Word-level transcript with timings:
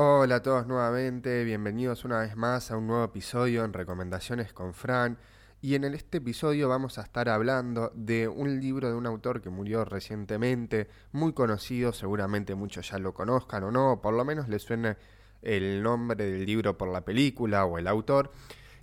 Hola 0.00 0.36
a 0.36 0.42
todos 0.42 0.64
nuevamente, 0.68 1.42
bienvenidos 1.42 2.04
una 2.04 2.20
vez 2.20 2.36
más 2.36 2.70
a 2.70 2.76
un 2.76 2.86
nuevo 2.86 3.02
episodio 3.02 3.64
en 3.64 3.72
Recomendaciones 3.72 4.52
con 4.52 4.72
Fran. 4.72 5.18
Y 5.60 5.74
en 5.74 5.82
este 5.82 6.18
episodio 6.18 6.68
vamos 6.68 6.98
a 6.98 7.02
estar 7.02 7.28
hablando 7.28 7.90
de 7.96 8.28
un 8.28 8.60
libro 8.60 8.88
de 8.88 8.94
un 8.94 9.06
autor 9.06 9.42
que 9.42 9.50
murió 9.50 9.84
recientemente, 9.84 10.86
muy 11.10 11.32
conocido, 11.32 11.92
seguramente 11.92 12.54
muchos 12.54 12.88
ya 12.90 13.00
lo 13.00 13.12
conozcan 13.12 13.64
o 13.64 13.72
no, 13.72 14.00
por 14.00 14.14
lo 14.14 14.24
menos 14.24 14.48
les 14.48 14.62
suene 14.62 14.96
el 15.42 15.82
nombre 15.82 16.30
del 16.30 16.46
libro 16.46 16.78
por 16.78 16.86
la 16.86 17.04
película 17.04 17.64
o 17.64 17.76
el 17.76 17.88
autor. 17.88 18.30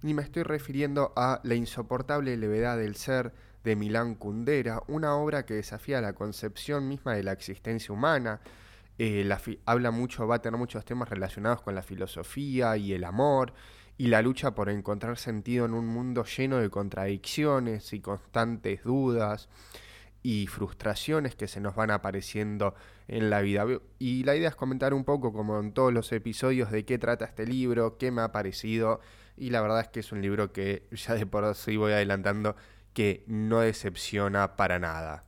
Y 0.04 0.14
me 0.14 0.22
estoy 0.22 0.44
refiriendo 0.44 1.14
a 1.16 1.40
La 1.44 1.56
insoportable 1.56 2.36
levedad 2.36 2.78
del 2.78 2.98
ser 2.98 3.32
de 3.64 3.78
Milán 3.78 4.16
Kundera, 4.16 4.84
una 4.90 5.16
obra 5.16 5.46
que 5.46 5.54
desafía 5.54 6.02
la 6.02 6.12
concepción 6.12 6.90
misma 6.90 7.14
de 7.14 7.24
la 7.24 7.32
existencia 7.32 7.94
humana, 7.94 8.42
eh, 8.98 9.30
habla 9.66 9.92
mucho, 9.92 10.28
va 10.28 10.36
a 10.36 10.42
tener 10.42 10.58
muchos 10.58 10.86
temas 10.86 11.10
relacionados 11.10 11.62
con 11.62 11.76
la 11.76 11.82
filosofía 11.82 12.78
y 12.78 12.94
el 12.94 13.04
amor 13.04 13.54
y 13.98 14.08
la 14.08 14.22
lucha 14.22 14.56
por 14.56 14.70
encontrar 14.70 15.18
sentido 15.18 15.66
en 15.66 15.74
un 15.74 15.88
mundo 15.88 16.26
lleno 16.26 16.58
de 16.58 16.70
contradicciones 16.70 17.94
y 17.94 18.02
constantes 18.02 18.84
dudas 18.84 19.50
y 20.22 20.48
frustraciones 20.48 21.36
que 21.36 21.48
se 21.48 21.62
nos 21.62 21.76
van 21.76 21.92
apareciendo 21.92 22.74
en 23.08 23.30
la 23.30 23.42
vida. 23.42 23.66
Y 24.00 24.24
la 24.24 24.36
idea 24.36 24.50
es 24.50 24.56
comentar 24.56 24.94
un 24.94 25.04
poco, 25.06 25.32
como 25.32 25.60
en 25.60 25.72
todos 25.72 25.94
los 25.94 26.12
episodios, 26.12 26.72
de 26.72 26.84
qué 26.84 26.98
trata 26.98 27.26
este 27.26 27.46
libro, 27.46 27.98
qué 27.98 28.10
me 28.10 28.24
ha 28.24 28.32
parecido. 28.32 29.02
Y 29.38 29.52
la 29.52 29.62
verdad 29.62 29.82
es 29.82 29.88
que 29.90 30.00
es 30.00 30.12
un 30.12 30.22
libro 30.22 30.52
que 30.52 30.88
ya 30.92 31.14
de 31.14 31.28
por 31.28 31.54
sí 31.54 31.78
voy 31.78 31.94
adelantando 31.94 32.56
que 32.94 33.24
no 33.28 33.60
decepciona 33.60 34.56
para 34.56 34.80
nada. 34.80 35.25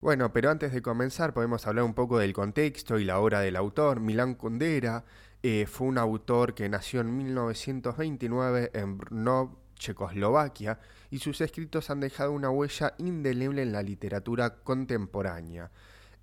Bueno, 0.00 0.32
pero 0.32 0.50
antes 0.50 0.72
de 0.72 0.80
comenzar 0.80 1.34
podemos 1.34 1.66
hablar 1.66 1.84
un 1.84 1.92
poco 1.92 2.18
del 2.20 2.32
contexto 2.32 3.00
y 3.00 3.04
la 3.04 3.18
obra 3.18 3.40
del 3.40 3.56
autor. 3.56 3.98
Milán 3.98 4.36
Kundera 4.36 5.04
eh, 5.42 5.66
fue 5.66 5.88
un 5.88 5.98
autor 5.98 6.54
que 6.54 6.68
nació 6.68 7.00
en 7.00 7.16
1929 7.16 8.70
en 8.74 8.96
Brno, 8.96 9.58
Checoslovaquia, 9.74 10.78
y 11.10 11.18
sus 11.18 11.40
escritos 11.40 11.90
han 11.90 11.98
dejado 11.98 12.30
una 12.30 12.48
huella 12.48 12.94
indeleble 12.98 13.62
en 13.62 13.72
la 13.72 13.82
literatura 13.82 14.62
contemporánea. 14.62 15.72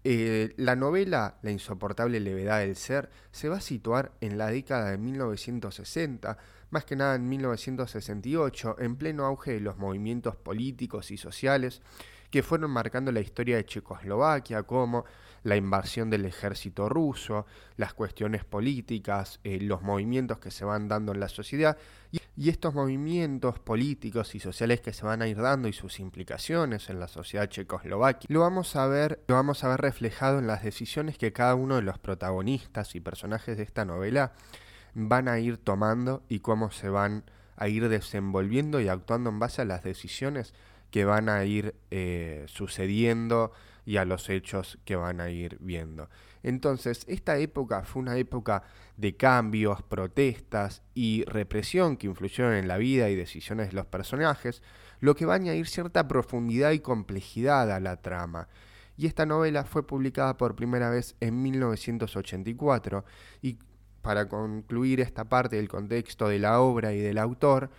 Eh, 0.06 0.54
la 0.56 0.78
novela 0.78 1.40
La 1.42 1.52
insoportable 1.52 2.22
levedad 2.22 2.60
del 2.60 2.78
ser 2.78 3.10
se 3.32 3.50
va 3.50 3.58
a 3.58 3.62
situar 3.62 4.14
en 4.22 4.38
la 4.38 4.52
década 4.52 4.92
de 4.92 4.98
1960, 4.98 6.38
más 6.70 6.86
que 6.86 6.96
nada 6.96 7.16
en 7.16 7.28
1968, 7.28 8.78
en 8.80 8.96
pleno 8.96 9.26
auge 9.26 9.52
de 9.52 9.60
los 9.60 9.78
movimientos 9.78 10.38
políticos 10.38 11.12
y 11.12 11.18
sociales 11.18 11.82
que 12.36 12.44
fueron 12.44 12.70
marcando 12.70 13.14
la 13.14 13.22
historia 13.22 13.56
de 13.56 13.64
Checoslovaquia, 13.64 14.64
como 14.64 15.06
la 15.44 15.56
invasión 15.56 16.10
del 16.10 16.26
ejército 16.26 16.90
ruso, 16.90 17.46
las 17.78 17.94
cuestiones 17.94 18.44
políticas, 18.44 19.40
eh, 19.46 19.58
los 19.62 19.82
movimientos 19.84 20.40
que 20.40 20.52
se 20.52 20.66
van 20.66 20.90
dando 20.90 21.14
en 21.14 21.22
la 21.22 21.30
sociedad, 21.30 21.78
y, 22.12 22.50
estos 22.50 22.74
movimientos 22.74 23.60
políticos 23.60 24.36
y 24.36 24.42
sociales 24.42 24.82
que 24.82 24.92
se 24.92 25.06
van 25.06 25.22
a 25.22 25.30
ir 25.30 25.38
dando 25.42 25.70
y 25.70 25.72
sus 25.72 26.02
implicaciones 26.02 26.90
en 26.90 27.00
la 27.00 27.08
sociedad 27.08 27.48
checoslovaquia, 27.48 28.28
lo 28.30 28.42
vamos 28.42 28.76
a 28.76 28.86
ver, 28.88 29.24
lo 29.28 29.36
vamos 29.36 29.64
a 29.64 29.70
ver 29.70 29.80
reflejado 29.80 30.40
en 30.40 30.48
las 30.48 30.62
decisiones 30.62 31.18
que 31.18 31.32
cada 31.32 31.56
uno 31.56 31.78
de 31.78 31.84
los 31.84 32.00
protagonistas 32.00 32.96
y 32.96 33.00
personajes 33.00 33.56
de 33.56 33.64
esta 33.64 33.86
novela 33.86 34.34
van 34.94 35.30
a 35.30 35.40
ir 35.40 35.56
tomando 35.56 36.22
y 36.28 36.40
cómo 36.40 36.70
se 36.70 36.90
van 36.90 37.24
a 37.56 37.70
ir 37.70 37.88
desenvolviendo 37.88 38.82
y 38.82 38.90
actuando 38.90 39.30
en 39.30 39.40
base 39.40 39.62
a 39.62 39.66
las 39.66 39.84
decisiones 39.84 40.54
que 40.96 41.04
van 41.04 41.28
a 41.28 41.44
ir 41.44 41.76
eh, 41.92 42.46
sucediendo 42.48 43.52
y 43.86 43.98
a 43.98 44.06
los 44.06 44.30
hechos 44.30 44.80
que 44.86 44.96
van 44.96 45.20
a 45.20 45.30
ir 45.30 45.58
viendo. 45.60 46.10
Entonces, 46.42 47.04
esta 47.10 47.38
época 47.38 47.84
fue 47.84 48.02
una 48.02 48.16
época 48.16 48.64
de 48.96 49.18
cambios, 49.18 49.84
protestas 49.84 50.84
y 50.94 51.26
represión 51.26 51.98
que 51.98 52.08
influyeron 52.08 52.54
en 52.54 52.70
la 52.70 52.78
vida 52.78 53.10
y 53.10 53.16
decisiones 53.18 53.72
de 53.72 53.74
los 53.74 53.88
personajes, 53.88 54.64
lo 55.02 55.18
que 55.18 55.26
va 55.26 55.34
a 55.34 55.36
añadir 55.36 55.68
cierta 55.68 56.08
profundidad 56.08 56.72
y 56.72 56.80
complejidad 56.80 57.70
a 57.74 57.82
la 57.82 57.98
trama. 57.98 58.48
Y 58.96 59.06
esta 59.06 59.26
novela 59.26 59.66
fue 59.66 59.86
publicada 59.86 60.38
por 60.38 60.56
primera 60.56 60.90
vez 60.90 61.18
en 61.20 61.42
1984 61.42 63.04
y 63.42 63.58
para 64.02 64.30
concluir 64.30 65.02
esta 65.02 65.26
parte 65.26 65.58
del 65.58 65.68
contexto 65.68 66.30
de 66.30 66.40
la 66.40 66.62
obra 66.62 66.94
y 66.94 67.02
del 67.02 67.18
autor, 67.18 67.70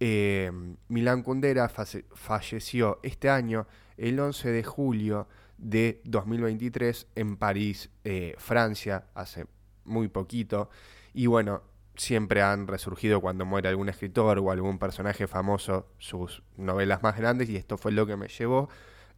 eh, 0.00 0.50
Milán 0.88 1.22
Kundera 1.22 1.68
falleció 1.68 3.00
este 3.02 3.30
año, 3.30 3.66
el 3.96 4.18
11 4.18 4.50
de 4.50 4.64
julio 4.64 5.28
de 5.58 6.00
2023, 6.04 7.08
en 7.14 7.36
París, 7.36 7.90
eh, 8.04 8.34
Francia, 8.38 9.06
hace 9.14 9.46
muy 9.84 10.08
poquito. 10.08 10.70
Y 11.12 11.26
bueno, 11.26 11.62
siempre 11.96 12.42
han 12.42 12.66
resurgido 12.66 13.20
cuando 13.20 13.44
muere 13.44 13.68
algún 13.68 13.88
escritor 13.88 14.38
o 14.38 14.50
algún 14.50 14.78
personaje 14.78 15.26
famoso 15.26 15.88
sus 15.98 16.42
novelas 16.56 17.02
más 17.02 17.16
grandes 17.16 17.48
y 17.48 17.56
esto 17.56 17.78
fue 17.78 17.92
lo 17.92 18.06
que 18.06 18.16
me 18.16 18.28
llevó 18.28 18.68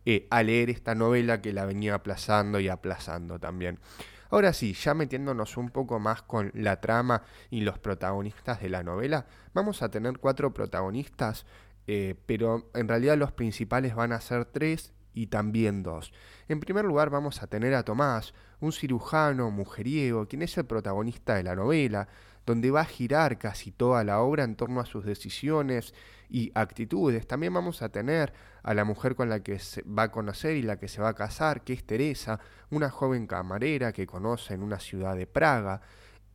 eh, 0.04 0.26
a 0.30 0.42
leer 0.42 0.70
esta 0.70 0.94
novela 0.94 1.40
que 1.40 1.52
la 1.52 1.64
venía 1.64 1.94
aplazando 1.94 2.60
y 2.60 2.68
aplazando 2.68 3.38
también. 3.38 3.78
Ahora 4.30 4.52
sí, 4.52 4.72
ya 4.74 4.94
metiéndonos 4.94 5.56
un 5.56 5.70
poco 5.70 5.98
más 5.98 6.22
con 6.22 6.50
la 6.54 6.80
trama 6.80 7.22
y 7.50 7.60
los 7.60 7.78
protagonistas 7.78 8.60
de 8.60 8.68
la 8.68 8.82
novela, 8.82 9.26
vamos 9.54 9.82
a 9.82 9.90
tener 9.90 10.18
cuatro 10.18 10.52
protagonistas, 10.52 11.46
eh, 11.86 12.14
pero 12.26 12.70
en 12.74 12.88
realidad 12.88 13.16
los 13.16 13.32
principales 13.32 13.94
van 13.94 14.12
a 14.12 14.20
ser 14.20 14.46
tres 14.46 14.92
y 15.14 15.28
también 15.28 15.82
dos. 15.82 16.12
En 16.48 16.60
primer 16.60 16.84
lugar 16.84 17.10
vamos 17.10 17.42
a 17.42 17.46
tener 17.46 17.74
a 17.74 17.84
Tomás, 17.84 18.34
un 18.60 18.72
cirujano 18.72 19.50
mujeriego, 19.50 20.26
quien 20.26 20.42
es 20.42 20.56
el 20.58 20.66
protagonista 20.66 21.34
de 21.34 21.42
la 21.42 21.56
novela, 21.56 22.08
donde 22.44 22.70
va 22.70 22.82
a 22.82 22.84
girar 22.84 23.38
casi 23.38 23.72
toda 23.72 24.04
la 24.04 24.20
obra 24.20 24.44
en 24.44 24.54
torno 24.54 24.80
a 24.80 24.86
sus 24.86 25.04
decisiones 25.04 25.94
y 26.28 26.52
actitudes. 26.54 27.26
También 27.26 27.52
vamos 27.52 27.82
a 27.82 27.88
tener 27.88 28.32
a 28.66 28.74
la 28.74 28.84
mujer 28.84 29.14
con 29.14 29.28
la 29.28 29.44
que 29.44 29.60
se 29.60 29.82
va 29.82 30.02
a 30.02 30.10
conocer 30.10 30.56
y 30.56 30.62
la 30.62 30.76
que 30.76 30.88
se 30.88 31.00
va 31.00 31.10
a 31.10 31.14
casar, 31.14 31.62
que 31.62 31.72
es 31.72 31.86
Teresa, 31.86 32.40
una 32.70 32.90
joven 32.90 33.28
camarera 33.28 33.92
que 33.92 34.08
conoce 34.08 34.54
en 34.54 34.62
una 34.64 34.80
ciudad 34.80 35.14
de 35.14 35.28
Praga, 35.28 35.82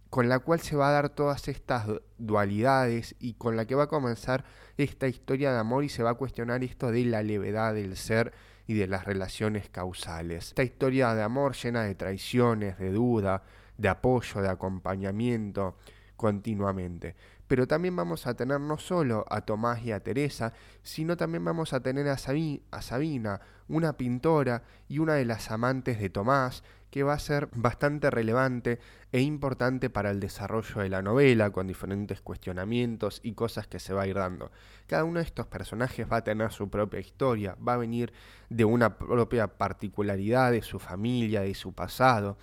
con 0.09 0.29
la 0.29 0.39
cual 0.39 0.61
se 0.61 0.77
va 0.77 0.87
a 0.87 0.93
dar 0.93 1.09
todas 1.09 1.49
estas 1.49 1.87
dualidades 2.17 3.17
y 3.19 3.33
con 3.33 3.57
la 3.57 3.65
que 3.65 3.75
va 3.75 3.83
a 3.83 3.87
comenzar 3.87 4.45
esta 4.77 5.09
historia 5.09 5.51
de 5.51 5.59
amor 5.59 5.83
y 5.83 5.89
se 5.89 6.03
va 6.03 6.11
a 6.11 6.13
cuestionar 6.13 6.63
esto 6.63 6.89
de 6.89 7.03
la 7.03 7.21
levedad 7.21 7.73
del 7.73 7.97
ser 7.97 8.31
y 8.65 8.75
de 8.75 8.87
las 8.87 9.03
relaciones 9.03 9.67
causales. 9.67 10.47
Esta 10.49 10.63
historia 10.63 11.13
de 11.13 11.23
amor 11.23 11.53
llena 11.53 11.83
de 11.83 11.95
traiciones, 11.95 12.79
de 12.79 12.93
duda, 12.93 13.43
de 13.77 13.89
apoyo, 13.89 14.41
de 14.41 14.47
acompañamiento, 14.47 15.75
continuamente. 16.15 17.13
Pero 17.51 17.67
también 17.67 17.97
vamos 17.97 18.27
a 18.27 18.33
tener 18.33 18.61
no 18.61 18.77
solo 18.77 19.25
a 19.29 19.41
Tomás 19.41 19.83
y 19.83 19.91
a 19.91 19.99
Teresa, 19.99 20.53
sino 20.83 21.17
también 21.17 21.43
vamos 21.43 21.73
a 21.73 21.81
tener 21.81 22.07
a, 22.07 22.13
a 22.13 22.81
Sabina, 22.81 23.41
una 23.67 23.97
pintora 23.97 24.63
y 24.87 24.99
una 24.99 25.15
de 25.15 25.25
las 25.25 25.51
amantes 25.51 25.99
de 25.99 26.09
Tomás, 26.09 26.63
que 26.89 27.03
va 27.03 27.11
a 27.11 27.19
ser 27.19 27.49
bastante 27.51 28.09
relevante 28.09 28.79
e 29.11 29.19
importante 29.19 29.89
para 29.89 30.11
el 30.11 30.21
desarrollo 30.21 30.79
de 30.79 30.87
la 30.87 31.01
novela, 31.01 31.49
con 31.49 31.67
diferentes 31.67 32.21
cuestionamientos 32.21 33.19
y 33.21 33.33
cosas 33.33 33.67
que 33.67 33.79
se 33.79 33.93
va 33.93 34.03
a 34.03 34.07
ir 34.07 34.15
dando. 34.15 34.49
Cada 34.87 35.03
uno 35.03 35.19
de 35.19 35.25
estos 35.25 35.47
personajes 35.47 36.09
va 36.09 36.17
a 36.17 36.23
tener 36.23 36.53
su 36.53 36.69
propia 36.69 37.01
historia, 37.01 37.57
va 37.67 37.73
a 37.73 37.79
venir 37.79 38.13
de 38.49 38.63
una 38.63 38.97
propia 38.97 39.47
particularidad 39.47 40.53
de 40.53 40.61
su 40.61 40.79
familia, 40.79 41.41
de 41.41 41.53
su 41.53 41.73
pasado 41.73 42.37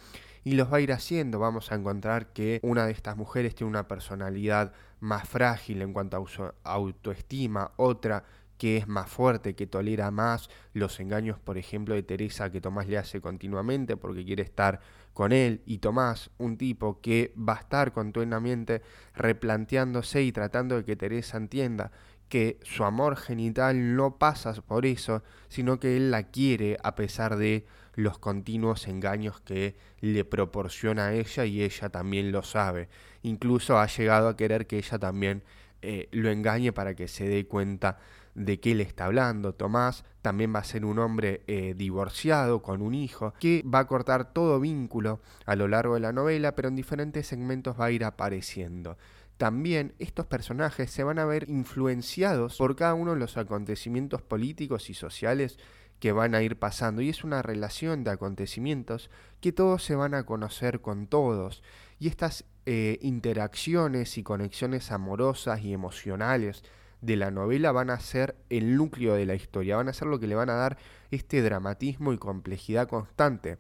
y 0.44 0.53
los 0.54 0.72
va 0.72 0.78
a 0.78 0.81
ir 0.81 0.93
haciendo. 0.93 1.38
Vamos 1.38 1.72
a 1.72 1.75
encontrar 1.75 2.32
que 2.32 2.60
una 2.62 2.87
de 2.87 2.93
estas 2.93 3.16
mujeres 3.16 3.54
tiene 3.54 3.71
una 3.71 3.88
personalidad 3.88 4.72
más 5.00 5.28
frágil 5.28 5.82
en 5.82 5.93
cuanto 5.93 6.16
a 6.16 6.53
autoestima, 6.65 7.72
otra 7.76 8.25
que 8.59 8.76
es 8.76 8.88
más 8.88 9.09
fuerte, 9.09 9.54
que 9.54 9.66
tolera 9.66 10.10
más 10.10 10.50
los 10.72 10.99
engaños, 11.00 11.38
por 11.38 11.56
ejemplo, 11.56 11.94
de 11.94 12.03
Teresa 12.03 12.50
que 12.50 12.60
Tomás 12.60 12.88
le 12.88 12.99
hace 12.99 13.21
continuamente 13.21 13.97
porque 13.97 14.25
quiere 14.25 14.43
estar 14.43 14.81
con 15.15 15.32
él, 15.32 15.62
y 15.66 15.78
Tomás, 15.78 16.31
un 16.38 16.56
tipo 16.56 17.00
que 17.00 17.32
va 17.37 17.55
a 17.55 17.60
estar 17.60 17.93
continuamente 17.93 18.82
replanteándose 19.14 20.23
y 20.23 20.32
tratando 20.32 20.76
de 20.76 20.85
que 20.85 20.96
Teresa 20.96 21.37
entienda 21.37 21.90
que 22.28 22.58
su 22.62 22.84
amor 22.84 23.16
genital 23.16 23.96
no 23.96 24.16
pasa 24.16 24.52
por 24.52 24.86
eso, 24.86 25.22
sino 25.48 25.80
que 25.80 25.96
él 25.96 26.10
la 26.10 26.25
quiere 26.25 26.76
a 26.82 26.94
pesar 26.94 27.36
de 27.36 27.66
los 27.94 28.19
continuos 28.19 28.86
engaños 28.86 29.40
que 29.40 29.76
le 30.00 30.25
proporciona 30.25 31.06
a 31.06 31.14
ella 31.14 31.44
y 31.44 31.62
ella 31.62 31.88
también 31.88 32.30
lo 32.30 32.42
sabe. 32.42 32.88
Incluso 33.22 33.78
ha 33.78 33.86
llegado 33.86 34.28
a 34.28 34.36
querer 34.36 34.66
que 34.66 34.78
ella 34.78 34.98
también 34.98 35.42
eh, 35.82 36.08
lo 36.12 36.30
engañe 36.30 36.72
para 36.72 36.94
que 36.94 37.08
se 37.08 37.28
dé 37.28 37.46
cuenta 37.46 37.98
de 38.34 38.60
qué 38.60 38.75
le 38.75 38.84
está 38.84 39.06
hablando. 39.06 39.54
Tomás 39.54 40.04
también 40.22 40.54
va 40.54 40.60
a 40.60 40.64
ser 40.64 40.84
un 40.84 40.98
hombre 40.98 41.42
eh, 41.46 41.75
divorciado 41.76 42.62
con 42.62 42.82
un 42.82 42.94
hijo 42.94 43.34
que 43.40 43.64
va 43.66 43.80
a 43.80 43.86
cortar 43.86 44.32
todo 44.32 44.60
vínculo 44.60 45.20
a 45.44 45.56
lo 45.56 45.66
largo 45.66 45.94
de 45.94 46.00
la 46.00 46.12
novela, 46.12 46.54
pero 46.54 46.69
en 46.69 46.76
diferentes 46.76 47.26
segmentos 47.26 47.78
va 47.80 47.86
a 47.86 47.90
ir 47.90 48.04
apareciendo 48.04 48.96
también 49.38 49.94
estos 50.00 50.26
personajes 50.26 50.90
se 50.90 51.05
van 51.05 51.19
a 51.20 51.25
ver 51.25 51.49
influenciados 51.49 52.58
por 52.58 52.75
cada 52.75 52.94
uno 52.94 53.14
de 53.14 53.20
los 53.20 53.37
acontecimientos 53.37 54.20
políticos 54.20 54.90
y 54.90 54.94
sociales 54.94 55.58
que 56.00 56.12
van 56.12 56.35
a 56.35 56.43
ir 56.43 56.58
pasando. 56.58 57.02
Y 57.02 57.08
es 57.08 57.25
una 57.25 57.40
relación 57.40 58.05
de 58.05 58.11
acontecimientos 58.11 59.11
que 59.40 59.52
todos 59.52 59.85
se 59.85 59.94
van 59.94 60.14
a 60.14 60.25
conocer 60.25 60.81
con 60.81 61.06
todos. 61.06 61.62
Y 62.00 62.08
estas 62.08 62.44
eh, 62.67 62.99
interacciones 63.00 64.19
y 64.19 64.25
conexiones 64.25 64.90
amorosas 64.90 65.62
y 65.62 65.73
emocionales 65.73 66.64
de 67.00 67.17
la 67.17 67.31
novela 67.31 67.70
van 67.70 67.90
a 67.90 68.00
ser 68.00 68.37
el 68.50 68.76
núcleo 68.76 69.14
de 69.14 69.25
la 69.25 69.37
historia, 69.37 69.76
van 69.76 69.88
a 69.88 69.93
ser 69.93 70.08
lo 70.08 70.19
que 70.19 70.26
le 70.26 70.35
van 70.35 70.50
a 70.50 70.55
dar 70.55 70.79
este 71.12 71.43
dramatismo 71.43 72.12
y 72.12 72.19
complejidad 72.19 72.88
constante, 72.88 73.56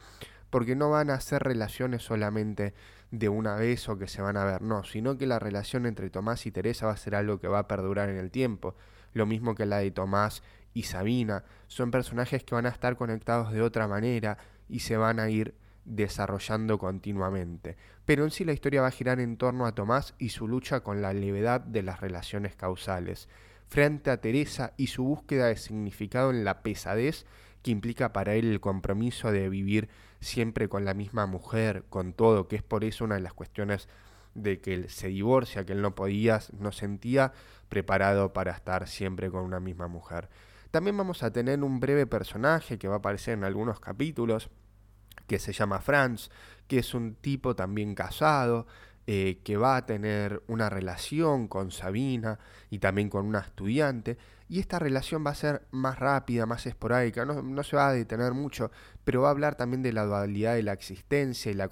porque 0.50 0.74
no 0.74 0.90
van 0.90 1.10
a 1.10 1.20
ser 1.20 1.44
relaciones 1.44 2.02
solamente 2.02 2.74
de 3.10 3.28
una 3.28 3.56
vez 3.56 3.88
o 3.88 3.98
que 3.98 4.06
se 4.06 4.22
van 4.22 4.36
a 4.36 4.44
ver, 4.44 4.62
no, 4.62 4.84
sino 4.84 5.16
que 5.16 5.26
la 5.26 5.38
relación 5.38 5.86
entre 5.86 6.10
Tomás 6.10 6.46
y 6.46 6.50
Teresa 6.50 6.86
va 6.86 6.92
a 6.92 6.96
ser 6.96 7.14
algo 7.14 7.38
que 7.38 7.48
va 7.48 7.60
a 7.60 7.68
perdurar 7.68 8.08
en 8.10 8.16
el 8.16 8.30
tiempo, 8.30 8.74
lo 9.14 9.26
mismo 9.26 9.54
que 9.54 9.66
la 9.66 9.78
de 9.78 9.90
Tomás 9.90 10.42
y 10.74 10.82
Sabina, 10.82 11.44
son 11.66 11.90
personajes 11.90 12.44
que 12.44 12.54
van 12.54 12.66
a 12.66 12.70
estar 12.70 12.96
conectados 12.96 13.52
de 13.52 13.62
otra 13.62 13.88
manera 13.88 14.38
y 14.68 14.80
se 14.80 14.96
van 14.96 15.18
a 15.20 15.30
ir 15.30 15.54
desarrollando 15.84 16.78
continuamente. 16.78 17.76
Pero 18.04 18.24
en 18.24 18.30
sí 18.30 18.44
la 18.44 18.52
historia 18.52 18.82
va 18.82 18.88
a 18.88 18.92
girar 18.92 19.20
en 19.20 19.38
torno 19.38 19.66
a 19.66 19.74
Tomás 19.74 20.14
y 20.18 20.28
su 20.28 20.46
lucha 20.46 20.80
con 20.80 21.00
la 21.00 21.14
levedad 21.14 21.60
de 21.62 21.82
las 21.82 22.00
relaciones 22.00 22.54
causales, 22.56 23.28
frente 23.68 24.10
a 24.10 24.20
Teresa 24.20 24.74
y 24.76 24.88
su 24.88 25.04
búsqueda 25.04 25.46
de 25.46 25.56
significado 25.56 26.30
en 26.30 26.44
la 26.44 26.62
pesadez 26.62 27.24
que 27.62 27.70
implica 27.70 28.12
para 28.12 28.34
él 28.34 28.50
el 28.50 28.60
compromiso 28.60 29.32
de 29.32 29.48
vivir 29.48 29.88
siempre 30.20 30.68
con 30.68 30.84
la 30.84 30.94
misma 30.94 31.26
mujer, 31.26 31.84
con 31.88 32.12
todo, 32.12 32.48
que 32.48 32.56
es 32.56 32.62
por 32.62 32.84
eso 32.84 33.04
una 33.04 33.16
de 33.16 33.20
las 33.20 33.34
cuestiones 33.34 33.88
de 34.34 34.60
que 34.60 34.74
él 34.74 34.88
se 34.88 35.08
divorcia, 35.08 35.64
que 35.64 35.72
él 35.72 35.82
no 35.82 35.94
podía, 35.94 36.40
no 36.58 36.72
sentía 36.72 37.32
preparado 37.68 38.32
para 38.32 38.52
estar 38.52 38.88
siempre 38.88 39.30
con 39.30 39.42
una 39.42 39.60
misma 39.60 39.88
mujer. 39.88 40.28
También 40.70 40.96
vamos 40.96 41.22
a 41.22 41.32
tener 41.32 41.62
un 41.62 41.80
breve 41.80 42.06
personaje 42.06 42.78
que 42.78 42.88
va 42.88 42.96
a 42.96 42.98
aparecer 42.98 43.34
en 43.34 43.44
algunos 43.44 43.80
capítulos, 43.80 44.50
que 45.26 45.38
se 45.38 45.52
llama 45.52 45.80
Franz, 45.80 46.30
que 46.66 46.78
es 46.78 46.94
un 46.94 47.14
tipo 47.14 47.56
también 47.56 47.94
casado, 47.94 48.66
eh, 49.10 49.40
que 49.42 49.56
va 49.56 49.76
a 49.76 49.86
tener 49.86 50.42
una 50.48 50.68
relación 50.68 51.48
con 51.48 51.70
Sabina 51.70 52.38
y 52.68 52.78
también 52.78 53.08
con 53.08 53.24
una 53.24 53.38
estudiante, 53.38 54.18
y 54.50 54.60
esta 54.60 54.78
relación 54.78 55.24
va 55.24 55.30
a 55.30 55.34
ser 55.34 55.62
más 55.70 55.98
rápida, 55.98 56.44
más 56.44 56.66
esporádica, 56.66 57.24
no, 57.24 57.40
no 57.40 57.62
se 57.62 57.74
va 57.74 57.88
a 57.88 57.92
detener 57.94 58.34
mucho, 58.34 58.70
pero 59.04 59.22
va 59.22 59.28
a 59.28 59.30
hablar 59.30 59.54
también 59.54 59.80
de 59.80 59.94
la 59.94 60.04
dualidad 60.04 60.56
de 60.56 60.62
la 60.62 60.74
existencia 60.74 61.50
y 61.50 61.54
la 61.54 61.70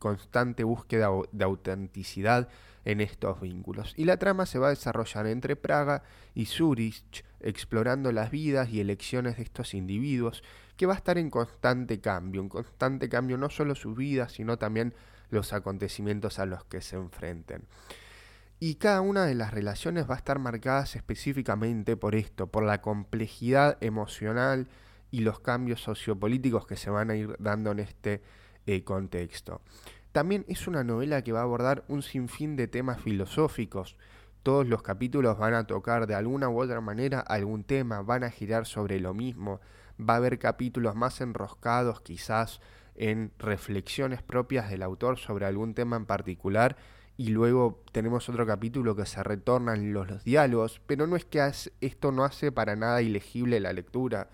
constante 0.00 0.64
búsqueda 0.64 1.08
de 1.30 1.44
autenticidad 1.44 2.48
en 2.84 3.00
estos 3.00 3.40
vínculos. 3.40 3.94
Y 3.96 4.04
la 4.04 4.16
trama 4.16 4.44
se 4.44 4.58
va 4.58 4.66
a 4.66 4.70
desarrollar 4.70 5.28
entre 5.28 5.54
Praga 5.54 6.02
y 6.34 6.46
Zurich, 6.46 7.24
explorando 7.38 8.10
las 8.10 8.32
vidas 8.32 8.70
y 8.70 8.80
elecciones 8.80 9.36
de 9.36 9.44
estos 9.44 9.74
individuos, 9.74 10.42
que 10.76 10.86
va 10.86 10.94
a 10.94 10.96
estar 10.96 11.16
en 11.16 11.30
constante 11.30 12.00
cambio, 12.00 12.40
en 12.40 12.48
constante 12.48 13.08
cambio 13.08 13.38
no 13.38 13.50
solo 13.50 13.76
sus 13.76 13.96
vidas, 13.96 14.32
sino 14.32 14.58
también 14.58 14.94
los 15.32 15.52
acontecimientos 15.52 16.38
a 16.38 16.46
los 16.46 16.64
que 16.64 16.80
se 16.80 16.96
enfrenten. 16.96 17.64
Y 18.60 18.76
cada 18.76 19.00
una 19.00 19.24
de 19.24 19.34
las 19.34 19.52
relaciones 19.52 20.08
va 20.08 20.14
a 20.14 20.18
estar 20.18 20.38
marcadas 20.38 20.94
específicamente 20.94 21.96
por 21.96 22.14
esto, 22.14 22.46
por 22.46 22.62
la 22.62 22.80
complejidad 22.80 23.76
emocional 23.80 24.68
y 25.10 25.20
los 25.20 25.40
cambios 25.40 25.82
sociopolíticos 25.82 26.66
que 26.66 26.76
se 26.76 26.90
van 26.90 27.10
a 27.10 27.16
ir 27.16 27.34
dando 27.40 27.72
en 27.72 27.80
este 27.80 28.22
eh, 28.66 28.84
contexto. 28.84 29.62
También 30.12 30.44
es 30.46 30.68
una 30.68 30.84
novela 30.84 31.22
que 31.22 31.32
va 31.32 31.40
a 31.40 31.44
abordar 31.44 31.84
un 31.88 32.02
sinfín 32.02 32.54
de 32.54 32.68
temas 32.68 33.00
filosóficos. 33.00 33.96
Todos 34.42 34.66
los 34.68 34.82
capítulos 34.82 35.38
van 35.38 35.54
a 35.54 35.66
tocar 35.66 36.06
de 36.06 36.14
alguna 36.14 36.48
u 36.48 36.60
otra 36.60 36.80
manera 36.80 37.20
algún 37.20 37.64
tema, 37.64 38.02
van 38.02 38.22
a 38.22 38.30
girar 38.30 38.66
sobre 38.66 39.00
lo 39.00 39.14
mismo. 39.14 39.60
Va 39.98 40.14
a 40.14 40.16
haber 40.18 40.38
capítulos 40.38 40.94
más 40.94 41.20
enroscados 41.20 42.00
quizás 42.02 42.60
en 42.94 43.32
reflexiones 43.38 44.22
propias 44.22 44.70
del 44.70 44.82
autor 44.82 45.18
sobre 45.18 45.46
algún 45.46 45.74
tema 45.74 45.96
en 45.96 46.06
particular 46.06 46.76
y 47.16 47.28
luego 47.28 47.82
tenemos 47.92 48.28
otro 48.28 48.46
capítulo 48.46 48.96
que 48.96 49.06
se 49.06 49.22
retornan 49.22 49.92
los, 49.92 50.08
los 50.08 50.24
diálogos, 50.24 50.80
pero 50.86 51.06
no 51.06 51.16
es 51.16 51.24
que 51.24 51.50
esto 51.80 52.12
no 52.12 52.24
hace 52.24 52.52
para 52.52 52.76
nada 52.76 53.02
ilegible 53.02 53.60
la 53.60 53.72
lectura 53.72 54.28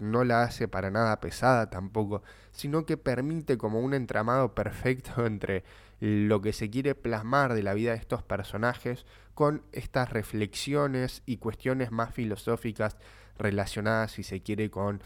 no 0.00 0.24
la 0.24 0.42
hace 0.42 0.68
para 0.68 0.90
nada 0.90 1.20
pesada 1.20 1.68
tampoco, 1.68 2.22
sino 2.50 2.86
que 2.86 2.96
permite 2.96 3.58
como 3.58 3.80
un 3.80 3.94
entramado 3.94 4.54
perfecto 4.54 5.26
entre 5.26 5.64
lo 6.00 6.40
que 6.40 6.52
se 6.52 6.70
quiere 6.70 6.94
plasmar 6.94 7.54
de 7.54 7.62
la 7.62 7.74
vida 7.74 7.92
de 7.92 7.98
estos 7.98 8.22
personajes 8.22 9.06
con 9.34 9.62
estas 9.72 10.10
reflexiones 10.10 11.22
y 11.26 11.36
cuestiones 11.36 11.92
más 11.92 12.12
filosóficas 12.12 12.96
relacionadas, 13.38 14.12
si 14.12 14.22
se 14.22 14.42
quiere, 14.42 14.70
con 14.70 15.00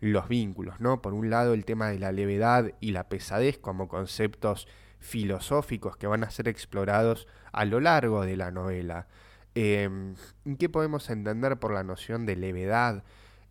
los 0.00 0.28
vínculos, 0.28 0.80
¿no? 0.80 1.02
Por 1.02 1.14
un 1.14 1.30
lado, 1.30 1.54
el 1.54 1.64
tema 1.64 1.88
de 1.88 1.98
la 1.98 2.12
levedad 2.12 2.72
y 2.80 2.92
la 2.92 3.08
pesadez 3.08 3.58
como 3.58 3.88
conceptos 3.88 4.68
filosóficos 5.00 5.96
que 5.96 6.06
van 6.06 6.24
a 6.24 6.30
ser 6.30 6.48
explorados 6.48 7.26
a 7.52 7.64
lo 7.64 7.80
largo 7.80 8.24
de 8.24 8.36
la 8.36 8.50
novela. 8.50 9.06
Em, 9.54 10.14
¿Qué 10.58 10.68
podemos 10.68 11.10
entender 11.10 11.58
por 11.58 11.72
la 11.72 11.82
noción 11.82 12.26
de 12.26 12.36
levedad? 12.36 13.04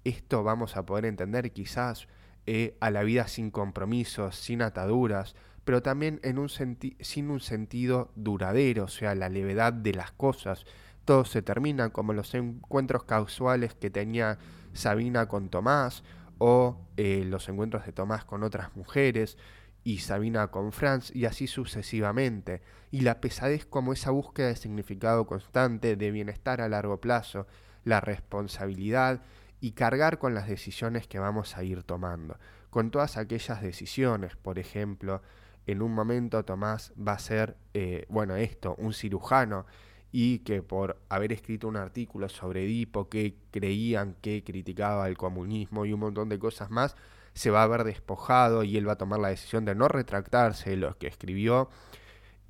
Esto 0.03 0.44
vamos 0.44 0.77
a 0.77 0.85
poder 0.85 1.05
entender 1.05 1.51
quizás 1.51 2.07
eh, 2.45 2.77
a 2.79 2.91
la 2.91 3.03
vida 3.03 3.27
sin 3.27 3.51
compromisos, 3.51 4.35
sin 4.35 4.61
ataduras, 4.61 5.35
pero 5.65 5.81
también 5.81 6.21
en 6.23 6.38
un 6.38 6.47
sin 6.47 7.29
un 7.29 7.41
sentido 7.41 8.11
duradero, 8.15 8.85
o 8.85 8.88
sea, 8.88 9.15
la 9.15 9.27
levedad 9.27 9.73
de 9.73 9.94
las 9.94 10.11
cosas. 10.13 10.65
Todo 11.03 11.25
se 11.25 11.41
termina 11.41 11.89
como 11.89 12.13
los 12.13 12.33
encuentros 12.35 13.03
casuales 13.03 13.73
que 13.73 13.89
tenía 13.89 14.38
Sabina 14.71 15.27
con 15.27 15.49
Tomás 15.49 16.03
o 16.39 16.88
eh, 16.98 17.24
los 17.25 17.48
encuentros 17.50 17.86
de 17.86 17.92
Tomás 17.92 18.25
con 18.25 18.44
otras 18.44 18.75
mujeres 18.75 19.38
y 19.84 20.00
Sabina 20.00 20.48
con 20.48 20.72
Franz 20.72 21.16
y 21.16 21.25
así 21.25 21.48
sucesivamente. 21.48 22.62
Y 22.92 23.01
la 23.01 23.22
pesadez 23.22 23.66
como 23.66 23.94
esa 23.94 24.12
búsqueda 24.12 24.48
de 24.48 24.56
significado 24.56 25.25
constante, 25.25 25.95
de 25.95 26.12
bienestar 26.12 26.62
a 26.62 26.69
largo 26.69 27.00
plazo, 27.00 27.48
la 27.84 28.01
responsabilidad 28.01 29.22
y 29.62 29.72
cargar 29.72 30.19
con 30.19 30.34
las 30.34 30.48
decisiones 30.48 31.07
que 31.07 31.19
vamos 31.19 31.57
a 31.57 31.63
ir 31.63 31.84
tomando. 31.84 32.38
Con 32.69 32.92
todas 32.92 33.18
aquellas 33.18 33.62
decisiones, 33.62 34.36
por 34.36 34.60
ejemplo, 34.60 35.22
en 35.66 35.81
un 35.81 35.94
momento 35.94 36.44
Tomás 36.44 36.94
va 36.95 37.13
a 37.13 37.19
ser, 37.19 37.56
eh, 37.74 38.06
bueno, 38.10 38.36
esto, 38.36 38.75
un 38.78 38.94
cirujano, 38.94 39.66
y 40.12 40.39
que 40.39 40.62
por 40.62 41.01
haber 41.09 41.33
escrito 41.33 41.68
un 41.68 41.77
artículo 41.77 42.30
sobre 42.30 42.65
Edipo 42.65 43.09
que 43.09 43.36
creían 43.51 44.15
que 44.21 44.44
criticaba 44.44 45.07
el 45.07 45.18
comunismo 45.18 45.86
y 45.86 45.94
un 45.94 46.00
montón 46.00 46.30
de 46.30 46.39
cosas 46.39 46.69
más, 46.69 46.95
se 47.33 47.51
va 47.51 47.63
a 47.63 47.68
ver 47.68 47.83
despojado 47.83 48.63
y 48.63 48.77
él 48.77 48.88
va 48.88 48.94
a 48.94 48.98
tomar 48.98 49.19
la 49.19 49.30
decisión 49.30 49.65
de 49.65 49.75
no 49.75 49.88
retractarse 49.88 50.71
de 50.71 50.77
lo 50.77 50.98
que 50.98 51.07
escribió 51.07 51.69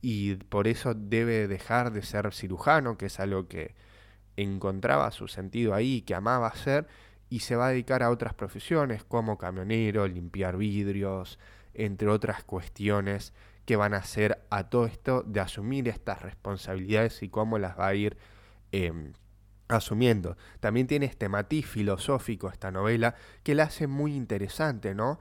y 0.01 0.35
por 0.35 0.67
eso 0.67 0.93
debe 0.93 1.47
dejar 1.47 1.91
de 1.91 2.03
ser 2.03 2.33
cirujano, 2.33 2.97
que 2.97 3.07
es 3.07 3.19
algo 3.19 3.47
que 3.47 3.75
encontraba 4.37 5.11
su 5.11 5.27
sentido 5.27 5.73
ahí, 5.73 6.01
que 6.01 6.15
amaba 6.15 6.47
hacer, 6.47 6.87
y 7.29 7.39
se 7.39 7.55
va 7.55 7.67
a 7.67 7.71
dedicar 7.71 8.03
a 8.03 8.11
otras 8.11 8.33
profesiones 8.33 9.03
como 9.03 9.37
camionero, 9.37 10.07
limpiar 10.07 10.57
vidrios, 10.57 11.39
entre 11.73 12.07
otras 12.07 12.43
cuestiones 12.43 13.33
que 13.67 13.75
van 13.75 13.93
a 13.93 13.97
hacer 13.97 14.45
a 14.49 14.69
todo 14.69 14.85
esto 14.85 15.23
de 15.23 15.41
asumir 15.41 15.89
estas 15.89 16.21
responsabilidades 16.21 17.21
y 17.21 17.27
cómo 17.27 17.59
las 17.59 17.77
va 17.77 17.87
a 17.87 17.95
ir 17.95 18.17
em, 18.71 19.11
asumiendo. 19.67 20.37
También 20.61 20.87
tiene 20.87 21.05
este 21.05 21.27
matiz 21.27 21.67
filosófico 21.67 22.47
esta 22.47 22.71
novela 22.71 23.15
que 23.43 23.55
la 23.55 23.63
hace 23.63 23.87
muy 23.87 24.15
interesante, 24.15 24.95
¿no? 24.95 25.19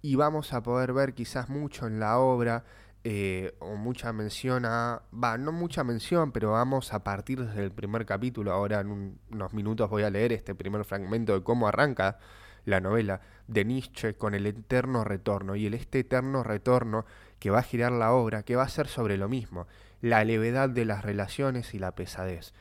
Y 0.00 0.14
vamos 0.14 0.54
a 0.54 0.62
poder 0.62 0.94
ver 0.94 1.12
quizás 1.12 1.50
mucho 1.50 1.86
en 1.86 2.00
la 2.00 2.18
obra 2.18 2.64
eh, 3.04 3.54
o 3.58 3.76
mucha 3.76 4.14
mención 4.14 4.64
a, 4.64 5.02
va, 5.12 5.36
no 5.36 5.52
mucha 5.52 5.84
mención, 5.84 6.32
pero 6.32 6.52
vamos 6.52 6.94
a 6.94 7.04
partir 7.04 7.44
desde 7.44 7.64
el 7.64 7.70
primer 7.70 8.06
capítulo, 8.06 8.50
ahora 8.50 8.80
en 8.80 9.18
unos 9.30 9.52
minutos 9.52 9.90
voy 9.90 10.04
a 10.04 10.10
leer 10.10 10.32
este 10.32 10.54
primer 10.54 10.86
fragmento 10.86 11.34
de 11.34 11.42
cómo 11.42 11.68
arranca 11.68 12.18
la 12.64 12.80
novela 12.80 13.20
de 13.46 13.66
Nietzsche 13.66 14.14
con 14.14 14.34
el 14.34 14.46
eterno 14.46 15.04
retorno 15.04 15.54
y 15.54 15.66
el 15.66 15.74
este 15.74 15.98
eterno 15.98 16.42
retorno 16.42 17.04
que 17.38 17.50
va 17.50 17.60
a 17.60 17.62
girar 17.62 17.92
la 17.92 18.12
obra, 18.12 18.42
que 18.42 18.56
va 18.56 18.64
a 18.64 18.68
ser 18.68 18.88
sobre 18.88 19.16
lo 19.16 19.28
mismo, 19.28 19.66
la 20.00 20.24
levedad 20.24 20.68
de 20.68 20.84
las 20.84 21.04
relaciones 21.04 21.74
y 21.74 21.78
la 21.78 21.94
pesadez. 21.94 22.52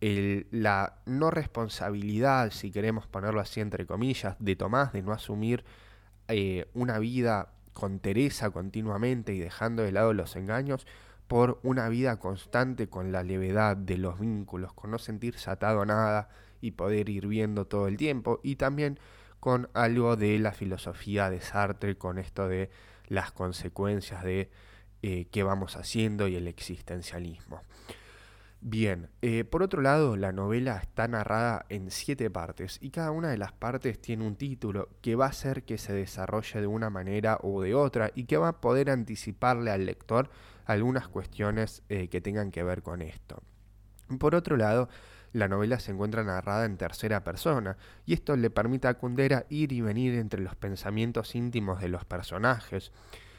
El, 0.00 0.46
la 0.50 0.94
no 1.06 1.30
responsabilidad, 1.30 2.50
si 2.50 2.70
queremos 2.70 3.06
ponerlo 3.06 3.40
así 3.40 3.60
entre 3.60 3.86
comillas, 3.86 4.36
de 4.38 4.56
Tomás 4.56 4.92
de 4.92 5.02
no 5.02 5.12
asumir 5.12 5.64
eh, 6.28 6.68
una 6.74 6.98
vida 6.98 7.52
con 7.72 8.00
Teresa 8.00 8.50
continuamente 8.50 9.32
y 9.34 9.38
dejando 9.38 9.82
de 9.82 9.92
lado 9.92 10.12
los 10.12 10.36
engaños 10.36 10.86
por 11.28 11.60
una 11.62 11.88
vida 11.88 12.18
constante 12.18 12.88
con 12.88 13.12
la 13.12 13.22
levedad 13.22 13.76
de 13.76 13.98
los 13.98 14.18
vínculos, 14.18 14.72
con 14.72 14.90
no 14.90 14.98
sentirse 14.98 15.50
atado 15.50 15.82
a 15.82 15.86
nada 15.86 16.28
y 16.60 16.72
poder 16.72 17.08
ir 17.08 17.26
viendo 17.26 17.66
todo 17.66 17.86
el 17.86 17.96
tiempo 17.96 18.40
y 18.42 18.56
también 18.56 18.98
con 19.38 19.68
algo 19.74 20.16
de 20.16 20.38
la 20.38 20.52
filosofía 20.52 21.30
de 21.30 21.40
Sartre, 21.40 21.96
con 21.96 22.18
esto 22.18 22.48
de 22.48 22.70
las 23.08 23.32
consecuencias 23.32 24.22
de 24.22 24.50
eh, 25.02 25.26
qué 25.30 25.42
vamos 25.42 25.76
haciendo 25.76 26.28
y 26.28 26.36
el 26.36 26.48
existencialismo. 26.48 27.62
Bien, 28.60 29.08
eh, 29.22 29.44
por 29.44 29.62
otro 29.62 29.82
lado, 29.82 30.16
la 30.16 30.32
novela 30.32 30.78
está 30.78 31.06
narrada 31.06 31.64
en 31.68 31.92
siete 31.92 32.28
partes 32.28 32.78
y 32.82 32.90
cada 32.90 33.12
una 33.12 33.28
de 33.28 33.38
las 33.38 33.52
partes 33.52 34.00
tiene 34.00 34.26
un 34.26 34.34
título 34.34 34.88
que 35.00 35.14
va 35.14 35.26
a 35.26 35.28
hacer 35.28 35.62
que 35.62 35.78
se 35.78 35.92
desarrolle 35.92 36.60
de 36.60 36.66
una 36.66 36.90
manera 36.90 37.38
o 37.42 37.62
de 37.62 37.76
otra 37.76 38.10
y 38.16 38.24
que 38.24 38.36
va 38.36 38.48
a 38.48 38.60
poder 38.60 38.90
anticiparle 38.90 39.70
al 39.70 39.86
lector 39.86 40.28
algunas 40.64 41.06
cuestiones 41.06 41.84
eh, 41.88 42.08
que 42.08 42.20
tengan 42.20 42.50
que 42.50 42.64
ver 42.64 42.82
con 42.82 43.00
esto. 43.00 43.44
Por 44.18 44.34
otro 44.34 44.56
lado, 44.56 44.88
la 45.32 45.48
novela 45.48 45.78
se 45.78 45.92
encuentra 45.92 46.24
narrada 46.24 46.64
en 46.64 46.76
tercera 46.76 47.24
persona, 47.24 47.76
y 48.06 48.14
esto 48.14 48.36
le 48.36 48.50
permite 48.50 48.88
a 48.88 48.94
Kundera 48.94 49.46
ir 49.48 49.72
y 49.72 49.80
venir 49.80 50.14
entre 50.14 50.40
los 50.40 50.56
pensamientos 50.56 51.34
íntimos 51.34 51.80
de 51.80 51.88
los 51.88 52.04
personajes. 52.04 52.92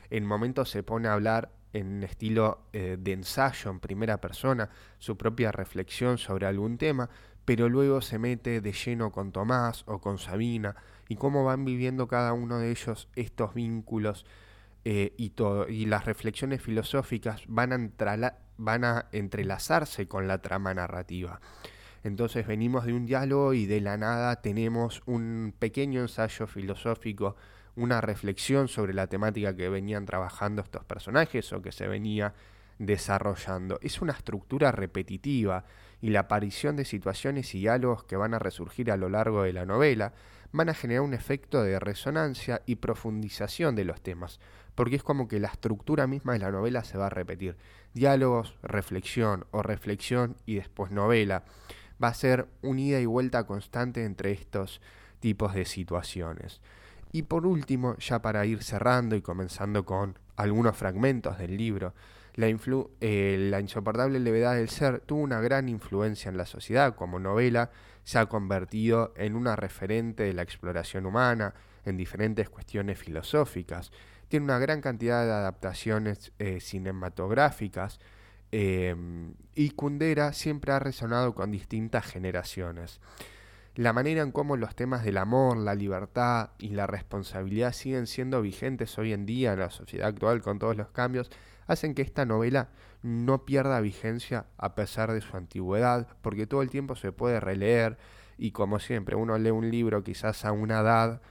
En 0.09 0.25
momentos 0.25 0.69
se 0.69 0.83
pone 0.83 1.07
a 1.07 1.13
hablar 1.13 1.51
en 1.73 2.03
estilo 2.03 2.63
eh, 2.73 2.97
de 2.99 3.13
ensayo 3.13 3.69
en 3.69 3.79
primera 3.79 4.19
persona, 4.19 4.69
su 4.97 5.17
propia 5.17 5.51
reflexión 5.51 6.17
sobre 6.17 6.47
algún 6.47 6.77
tema, 6.77 7.09
pero 7.45 7.69
luego 7.69 8.01
se 8.01 8.19
mete 8.19 8.61
de 8.61 8.71
lleno 8.71 9.11
con 9.11 9.31
Tomás 9.31 9.83
o 9.87 9.99
con 9.99 10.17
Sabina 10.19 10.75
y 11.07 11.15
cómo 11.15 11.43
van 11.43 11.65
viviendo 11.65 12.07
cada 12.07 12.33
uno 12.33 12.59
de 12.59 12.71
ellos 12.71 13.07
estos 13.15 13.53
vínculos 13.53 14.25
eh, 14.85 15.13
y, 15.17 15.31
todo, 15.31 15.67
y 15.67 15.85
las 15.85 16.05
reflexiones 16.05 16.61
filosóficas 16.61 17.43
van 17.47 17.73
a, 17.73 18.33
van 18.57 18.83
a 18.85 19.07
entrelazarse 19.11 20.07
con 20.07 20.27
la 20.27 20.41
trama 20.41 20.73
narrativa. 20.73 21.41
Entonces 22.03 22.47
venimos 22.47 22.85
de 22.85 22.93
un 22.93 23.05
diálogo 23.05 23.53
y 23.53 23.65
de 23.65 23.81
la 23.81 23.97
nada 23.97 24.41
tenemos 24.41 25.01
un 25.05 25.53
pequeño 25.57 26.01
ensayo 26.01 26.47
filosófico, 26.47 27.35
una 27.75 28.01
reflexión 28.01 28.67
sobre 28.67 28.93
la 28.93 29.07
temática 29.07 29.55
que 29.55 29.69
venían 29.69 30.05
trabajando 30.05 30.61
estos 30.61 30.83
personajes 30.85 31.51
o 31.53 31.61
que 31.61 31.71
se 31.71 31.87
venía 31.87 32.33
desarrollando. 32.77 33.77
Es 33.81 34.01
una 34.01 34.13
estructura 34.13 34.71
repetitiva 34.71 35.65
y 36.01 36.09
la 36.09 36.21
aparición 36.21 36.75
de 36.77 36.85
situaciones 36.85 37.53
y 37.53 37.59
diálogos 37.59 38.05
que 38.05 38.15
van 38.15 38.33
a 38.33 38.39
resurgir 38.39 38.91
a 38.91 38.97
lo 38.97 39.09
largo 39.09 39.43
de 39.43 39.53
la 39.53 39.65
novela 39.65 40.13
van 40.51 40.69
a 40.69 40.73
generar 40.73 41.03
un 41.03 41.13
efecto 41.13 41.61
de 41.61 41.79
resonancia 41.79 42.61
y 42.65 42.77
profundización 42.77 43.75
de 43.75 43.85
los 43.85 44.01
temas, 44.01 44.39
porque 44.73 44.95
es 44.95 45.03
como 45.03 45.27
que 45.27 45.39
la 45.39 45.49
estructura 45.49 46.07
misma 46.07 46.33
de 46.33 46.39
la 46.39 46.51
novela 46.51 46.83
se 46.83 46.97
va 46.97 47.07
a 47.07 47.11
repetir. 47.11 47.55
Diálogos, 47.93 48.55
reflexión 48.63 49.45
o 49.51 49.61
reflexión 49.61 50.37
y 50.45 50.55
después 50.55 50.91
novela 50.91 51.43
va 52.01 52.09
a 52.09 52.13
ser 52.13 52.47
un 52.61 52.79
ida 52.79 52.99
y 52.99 53.05
vuelta 53.05 53.45
constante 53.45 54.05
entre 54.05 54.31
estos 54.31 54.81
tipos 55.19 55.53
de 55.53 55.65
situaciones. 55.65 56.61
Y 57.11 57.23
por 57.23 57.45
último, 57.45 57.97
ya 57.97 58.21
para 58.21 58.45
ir 58.45 58.63
cerrando 58.63 59.15
y 59.15 59.21
comenzando 59.21 59.85
con 59.85 60.17
algunos 60.35 60.77
fragmentos 60.77 61.37
del 61.37 61.57
libro, 61.57 61.93
la, 62.35 62.47
eh, 63.01 63.47
la, 63.49 63.59
insoportable 63.59 64.19
levedad 64.19 64.55
del 64.55 64.69
ser 64.69 65.01
tuvo 65.01 65.21
una 65.21 65.41
gran 65.41 65.67
influencia 65.67 66.29
en 66.29 66.37
la 66.37 66.45
sociedad. 66.45 66.95
Como 66.95 67.19
novela 67.19 67.71
se 68.03 68.19
ha 68.19 68.27
convertido 68.27 69.13
en 69.17 69.35
una 69.35 69.55
referente 69.55 70.23
de 70.23 70.33
la 70.33 70.43
exploración 70.43 71.05
humana 71.05 71.53
en 71.85 71.97
diferentes 71.97 72.49
cuestiones 72.49 72.97
filosóficas. 72.97 73.91
Tiene 74.27 74.45
una 74.45 74.59
gran 74.59 74.79
cantidad 74.79 75.25
de 75.25 75.31
adaptaciones 75.31 76.31
eh, 76.37 76.59
cinematográficas 76.59 77.99
Em, 78.51 79.33
y 79.53 79.71
Kundera 79.71 80.33
siempre 80.33 80.71
ha 80.71 80.79
resonado 80.79 81.35
con 81.35 81.51
distintas 81.51 82.05
generaciones. 82.05 82.99
La 83.75 83.93
manera 83.93 84.23
en 84.23 84.31
cómo 84.31 84.57
los 84.57 84.75
temas 84.75 85.03
del 85.03 85.17
amor, 85.17 85.57
la 85.57 85.75
libertad 85.75 86.49
y 86.57 86.69
la 86.69 86.87
responsabilidad 86.87 87.71
siguen 87.71 88.07
siendo 88.07 88.41
vigentes 88.41 88.97
hoy 88.97 89.13
en 89.13 89.25
día 89.25 89.53
en 89.53 89.59
la 89.59 89.69
sociedad 89.69 90.07
actual 90.09 90.41
con 90.41 90.59
todos 90.59 90.75
los 90.75 90.89
cambios, 90.89 91.29
hacen 91.67 91.93
que 91.93 92.01
esta 92.01 92.25
novela 92.25 92.69
no 93.03 93.45
pierda 93.45 93.79
vigencia 93.79 94.47
a 94.57 94.75
pesar 94.75 95.13
de 95.13 95.21
su 95.21 95.37
antigüedad, 95.37 96.07
porque 96.21 96.47
todo 96.47 96.61
el 96.61 96.69
tiempo 96.69 96.95
se 96.95 97.11
puede 97.11 97.39
releer 97.39 97.97
y 98.37 98.51
como 98.51 98.79
siempre 98.79 99.15
uno 99.15 99.37
lee 99.37 99.51
un 99.51 99.69
libro 99.69 100.03
quizás 100.03 100.45
a 100.45 100.51
una 100.51 100.79
edad 100.79 101.21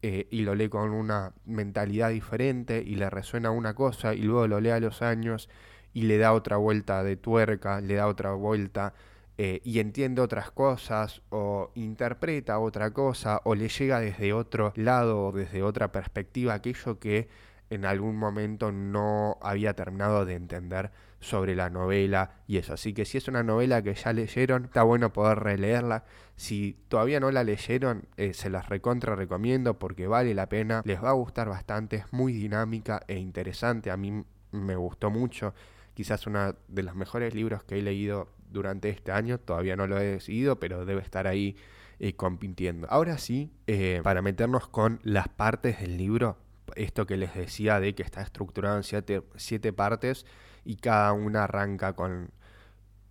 eh, 0.00 0.28
y 0.30 0.42
lo 0.42 0.54
lee 0.54 0.68
con 0.68 0.90
una 0.90 1.32
mentalidad 1.44 2.10
diferente 2.10 2.82
y 2.86 2.94
le 2.94 3.10
resuena 3.10 3.50
una 3.50 3.74
cosa 3.74 4.14
y 4.14 4.22
luego 4.22 4.46
lo 4.46 4.60
lee 4.60 4.70
a 4.70 4.80
los 4.80 5.02
años 5.02 5.48
y 5.98 6.02
le 6.02 6.16
da 6.16 6.32
otra 6.32 6.58
vuelta 6.58 7.02
de 7.02 7.16
tuerca, 7.16 7.80
le 7.80 7.96
da 7.96 8.06
otra 8.06 8.30
vuelta 8.30 8.94
eh, 9.36 9.60
y 9.64 9.80
entiende 9.80 10.22
otras 10.22 10.52
cosas 10.52 11.22
o 11.30 11.72
interpreta 11.74 12.60
otra 12.60 12.92
cosa 12.92 13.40
o 13.42 13.56
le 13.56 13.68
llega 13.68 13.98
desde 13.98 14.32
otro 14.32 14.72
lado 14.76 15.26
o 15.26 15.32
desde 15.32 15.64
otra 15.64 15.90
perspectiva 15.90 16.54
aquello 16.54 17.00
que 17.00 17.28
en 17.68 17.84
algún 17.84 18.14
momento 18.14 18.70
no 18.70 19.38
había 19.42 19.74
terminado 19.74 20.24
de 20.24 20.36
entender 20.36 20.92
sobre 21.18 21.56
la 21.56 21.68
novela 21.68 22.30
y 22.46 22.58
eso. 22.58 22.74
Así 22.74 22.92
que 22.94 23.04
si 23.04 23.18
es 23.18 23.26
una 23.26 23.42
novela 23.42 23.82
que 23.82 23.94
ya 23.94 24.12
leyeron, 24.12 24.66
está 24.66 24.84
bueno 24.84 25.12
poder 25.12 25.40
releerla. 25.40 26.04
Si 26.36 26.76
todavía 26.86 27.18
no 27.18 27.32
la 27.32 27.42
leyeron, 27.42 28.04
eh, 28.16 28.34
se 28.34 28.50
las 28.50 28.68
recontra 28.68 29.16
recomiendo 29.16 29.80
porque 29.80 30.06
vale 30.06 30.32
la 30.32 30.48
pena, 30.48 30.80
les 30.84 31.02
va 31.02 31.08
a 31.08 31.14
gustar 31.14 31.48
bastante, 31.48 31.96
es 31.96 32.12
muy 32.12 32.32
dinámica 32.32 33.02
e 33.08 33.18
interesante, 33.18 33.90
a 33.90 33.96
mí 33.96 34.22
me 34.52 34.76
gustó 34.76 35.10
mucho 35.10 35.54
quizás 35.98 36.28
uno 36.28 36.54
de 36.68 36.84
los 36.84 36.94
mejores 36.94 37.34
libros 37.34 37.64
que 37.64 37.76
he 37.76 37.82
leído 37.82 38.28
durante 38.52 38.88
este 38.88 39.10
año. 39.10 39.38
Todavía 39.38 39.74
no 39.74 39.88
lo 39.88 39.98
he 39.98 40.04
decidido, 40.04 40.60
pero 40.60 40.84
debe 40.84 41.02
estar 41.02 41.26
ahí 41.26 41.56
eh, 41.98 42.12
compitiendo. 42.12 42.86
Ahora 42.88 43.18
sí, 43.18 43.50
eh, 43.66 44.00
para 44.04 44.22
meternos 44.22 44.68
con 44.68 45.00
las 45.02 45.26
partes 45.26 45.80
del 45.80 45.96
libro, 45.96 46.38
esto 46.76 47.04
que 47.04 47.16
les 47.16 47.34
decía 47.34 47.80
de 47.80 47.96
que 47.96 48.04
está 48.04 48.22
estructurado 48.22 48.76
en 48.76 48.84
siete, 48.84 49.72
partes 49.72 50.24
y 50.64 50.76
cada 50.76 51.12
una 51.14 51.42
arranca 51.42 51.94
con... 51.94 52.30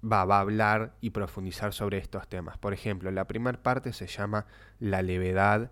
Va, 0.01 0.23
va 0.23 0.37
a 0.37 0.39
hablar 0.39 0.95
y 1.01 1.09
profundizar 1.09 1.73
sobre 1.73 1.97
estos 1.97 2.29
temas. 2.29 2.57
Por 2.57 2.71
ejemplo, 2.71 3.11
la 3.11 3.27
primera 3.27 3.61
parte 3.61 3.91
se 3.91 4.07
llama 4.07 4.45
la 4.79 5.01
levedad 5.01 5.71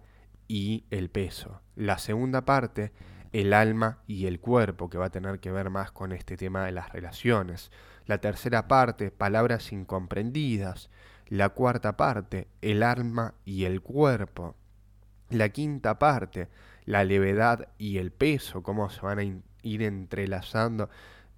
y 0.50 0.84
el 0.90 1.10
peso. 1.10 1.62
La 1.78 1.98
segunda 1.98 2.44
parte 2.44 2.92
el 3.36 3.52
alma 3.52 4.00
y 4.08 4.28
el 4.28 4.40
cuerpo, 4.40 4.90
que 4.90 4.98
va 4.98 5.08
a 5.08 5.12
tener 5.12 5.42
que 5.42 5.52
ver 5.52 5.70
más 5.70 5.92
con 5.92 6.14
este 6.14 6.38
tema 6.38 6.64
de 6.64 6.72
las 6.72 6.94
relaciones. 6.94 7.70
La 8.06 8.20
tercera 8.20 8.70
parte, 8.70 9.12
palabras 9.12 9.74
incomprendidas. 9.74 10.90
La 11.28 11.50
cuarta 11.50 11.98
parte, 11.98 12.48
el 12.62 12.82
alma 12.82 13.34
y 13.44 13.66
el 13.66 13.82
cuerpo. 13.82 14.56
La 15.30 15.50
quinta 15.50 16.00
parte, 16.00 16.48
la 16.86 17.04
levedad 17.04 17.68
y 17.78 17.98
el 17.98 18.12
peso, 18.12 18.64
cómo 18.64 18.90
se 18.90 19.02
van 19.02 19.20
a 19.20 19.24
ir 19.24 19.82
entrelazando 19.82 20.90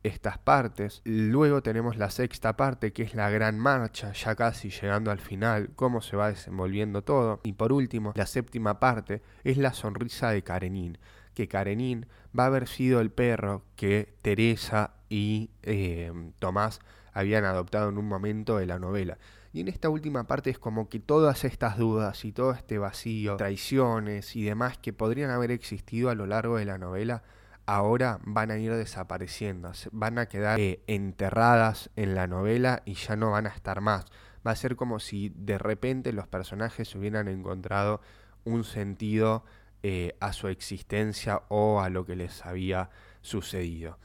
estas 0.03 0.37
partes. 0.37 1.01
Luego 1.03 1.63
tenemos 1.63 1.97
la 1.97 2.11
sexta 2.11 2.55
parte, 2.55 2.93
que 2.93 3.01
es 3.01 3.15
la 3.15 3.31
gran 3.31 3.57
marcha, 3.57 4.13
ya 4.13 4.35
casi 4.35 4.69
llegando 4.69 5.09
al 5.09 5.19
final, 5.19 5.71
cómo 5.75 6.01
se 6.01 6.15
va 6.15 6.29
desenvolviendo 6.29 7.01
todo. 7.01 7.39
Y 7.43 7.53
por 7.53 7.73
último, 7.73 8.13
la 8.15 8.27
séptima 8.27 8.79
parte 8.79 9.23
es 9.43 9.57
la 9.57 9.73
sonrisa 9.73 10.29
de 10.29 10.43
Karenin, 10.43 10.99
que 11.37 11.47
Karenin 11.47 12.07
va 12.37 12.45
a 12.45 12.47
haber 12.47 12.67
sido 12.67 12.99
el 12.99 13.11
perro 13.11 13.61
que 13.75 14.15
Teresa 14.23 14.95
y 15.07 15.51
eh, 15.61 16.11
Tomás 16.39 16.79
habían 17.13 17.45
adoptado 17.45 17.89
en 17.89 17.99
un 17.99 18.07
momento 18.07 18.57
de 18.57 18.65
la 18.65 18.79
novela. 18.79 19.19
Y 19.53 19.61
en 19.61 19.67
esta 19.67 19.87
última 19.87 20.25
parte 20.25 20.49
es 20.49 20.57
como 20.57 20.89
que 20.89 20.99
todas 20.99 21.43
estas 21.43 21.77
dudas 21.77 22.25
y 22.25 22.31
todo 22.31 22.53
este 22.53 22.79
vacío, 22.79 23.37
traiciones 23.37 24.35
y 24.35 24.45
demás 24.45 24.79
que 24.79 24.93
podrían 24.93 25.29
haber 25.29 25.51
existido 25.51 26.09
a 26.09 26.15
lo 26.15 26.25
largo 26.25 26.57
de 26.57 26.65
la 26.65 26.79
novela, 26.79 27.21
ahora 27.67 28.17
van 28.23 28.49
a 28.49 28.57
ir 28.57 28.73
desapareciendo, 28.73 29.73
van 29.91 30.17
a 30.17 30.25
quedar 30.25 30.59
eh, 30.59 30.81
enterradas 30.87 31.91
en 31.95 32.15
la 32.15 32.25
novela 32.25 32.81
y 32.83 32.95
ya 32.95 33.15
no 33.15 33.29
van 33.29 33.45
a 33.45 33.49
estar 33.49 33.79
más. 33.79 34.05
Va 34.45 34.51
a 34.51 34.55
ser 34.55 34.75
como 34.75 34.97
si 34.99 35.31
de 35.35 35.59
repente 35.59 36.13
los 36.13 36.27
personajes 36.27 36.95
hubieran 36.95 37.27
encontrado 37.27 38.01
un 38.43 38.63
sentido 38.63 39.43
eh, 39.83 40.15
a 40.19 40.33
su 40.33 40.47
existencia 40.47 41.43
o 41.49 41.81
a 41.81 41.89
lo 41.89 42.05
que 42.05 42.15
les 42.15 42.45
había 42.45 42.89
sucedido. 43.21 43.97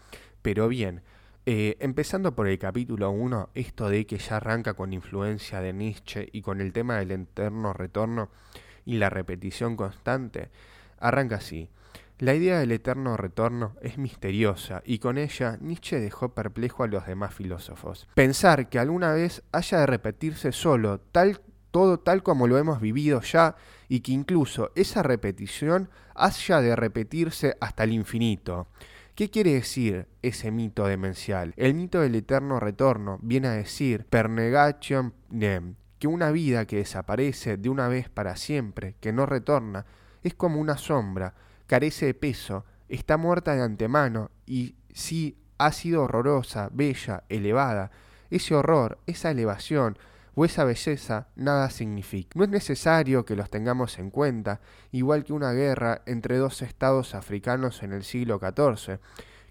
Pero 0.43 0.69
bien, 0.69 1.03
eh, 1.45 1.77
empezando 1.81 2.35
por 2.35 2.47
el 2.47 2.59
capítulo 2.59 3.11
1, 3.11 3.51
esto 3.55 3.89
de 3.89 4.07
que 4.07 4.19
ya 4.19 4.37
arranca 4.37 4.75
con 4.75 4.93
influencia 4.93 5.61
de 5.61 5.73
Nietzsche 5.73 6.29
y 6.33 6.43
con 6.43 6.61
el 6.61 6.73
tema 6.73 6.99
del 6.99 7.11
eterno 7.11 7.73
retorno 7.73 8.31
y 8.85 8.99
la 8.99 9.11
repetición 9.11 9.77
constante, 9.77 10.51
arranca 10.99 11.37
así. 11.37 11.69
La 12.19 12.35
idea 12.35 12.61
del 12.61 12.71
eterno 12.71 13.17
retorno 13.17 13.75
es 13.81 13.99
misteriosa 13.99 14.83
y 14.85 15.01
con 15.01 15.19
ella 15.19 15.59
Nietzsche 15.61 15.99
dejó 15.99 16.35
perplejo 16.35 16.85
a 16.85 16.87
los 16.87 17.05
demás 17.07 17.35
filósofos. 17.35 18.07
Pensar 18.15 18.69
que 18.69 18.79
alguna 18.79 19.13
vez 19.13 19.43
haya 19.51 19.81
de 19.81 19.87
repetirse 19.87 20.53
solo 20.53 21.01
tal 21.01 21.41
todo 21.73 21.99
tal 21.99 22.23
como 22.23 22.47
lo 22.47 22.59
hemos 22.59 22.81
vivido 22.81 23.21
ya 23.23 23.57
y 23.93 24.01
que 24.01 24.13
incluso 24.13 24.71
esa 24.75 25.03
repetición 25.03 25.91
haya 26.15 26.63
de 26.63 26.75
repetirse 26.75 27.59
hasta 27.61 27.85
el 27.85 27.93
infinito. 27.93 28.69
¿Qué 29.15 29.29
quiere 29.29 29.53
decir 29.53 30.07
ese 30.23 30.51
mito 30.51 30.87
demencial? 30.87 31.53
El 31.59 31.75
mito 31.75 32.01
del 32.01 32.15
eterno 32.15 32.59
retorno 32.59 33.19
viene 33.21 33.49
a 33.49 33.53
decir 33.53 34.07
per 34.07 34.31
negation 34.31 35.13
nem, 35.29 35.75
que 35.99 36.07
una 36.09 36.31
vida 36.31 36.65
que 36.65 36.77
desaparece 36.77 37.59
de 37.59 37.69
una 37.69 37.87
vez 37.89 38.09
para 38.09 38.37
siempre, 38.37 38.95
que 38.99 39.13
no 39.13 39.27
retorna, 39.27 39.85
es 40.23 40.33
como 40.33 40.59
una 40.59 40.79
sombra, 40.79 41.35
carece 41.67 42.07
de 42.07 42.15
peso, 42.15 42.65
está 42.89 43.19
muerta 43.19 43.55
de 43.55 43.61
antemano 43.61 44.31
y 44.47 44.75
si 44.95 45.37
ha 45.59 45.71
sido 45.71 46.05
horrorosa, 46.05 46.71
bella, 46.73 47.25
elevada, 47.29 47.91
ese 48.31 48.55
horror, 48.55 49.01
esa 49.07 49.31
elevación, 49.31 49.99
o 50.35 50.45
esa 50.45 50.65
belleza 50.65 51.29
nada 51.37 51.71
significa. 51.71 52.31
No 52.35 52.45
es 52.45 52.51
necesario 52.51 53.25
que 53.25 53.37
los 53.37 53.51
tengamos 53.51 53.99
en 53.99 54.11
cuenta, 54.11 54.61
igual 54.91 55.25
que 55.25 55.33
una 55.33 55.53
guerra 55.53 56.03
entre 56.07 56.39
dos 56.39 56.63
estados 56.63 57.15
africanos 57.15 57.83
en 57.83 57.93
el 57.93 58.05
siglo 58.05 58.41
XIV, 58.41 58.99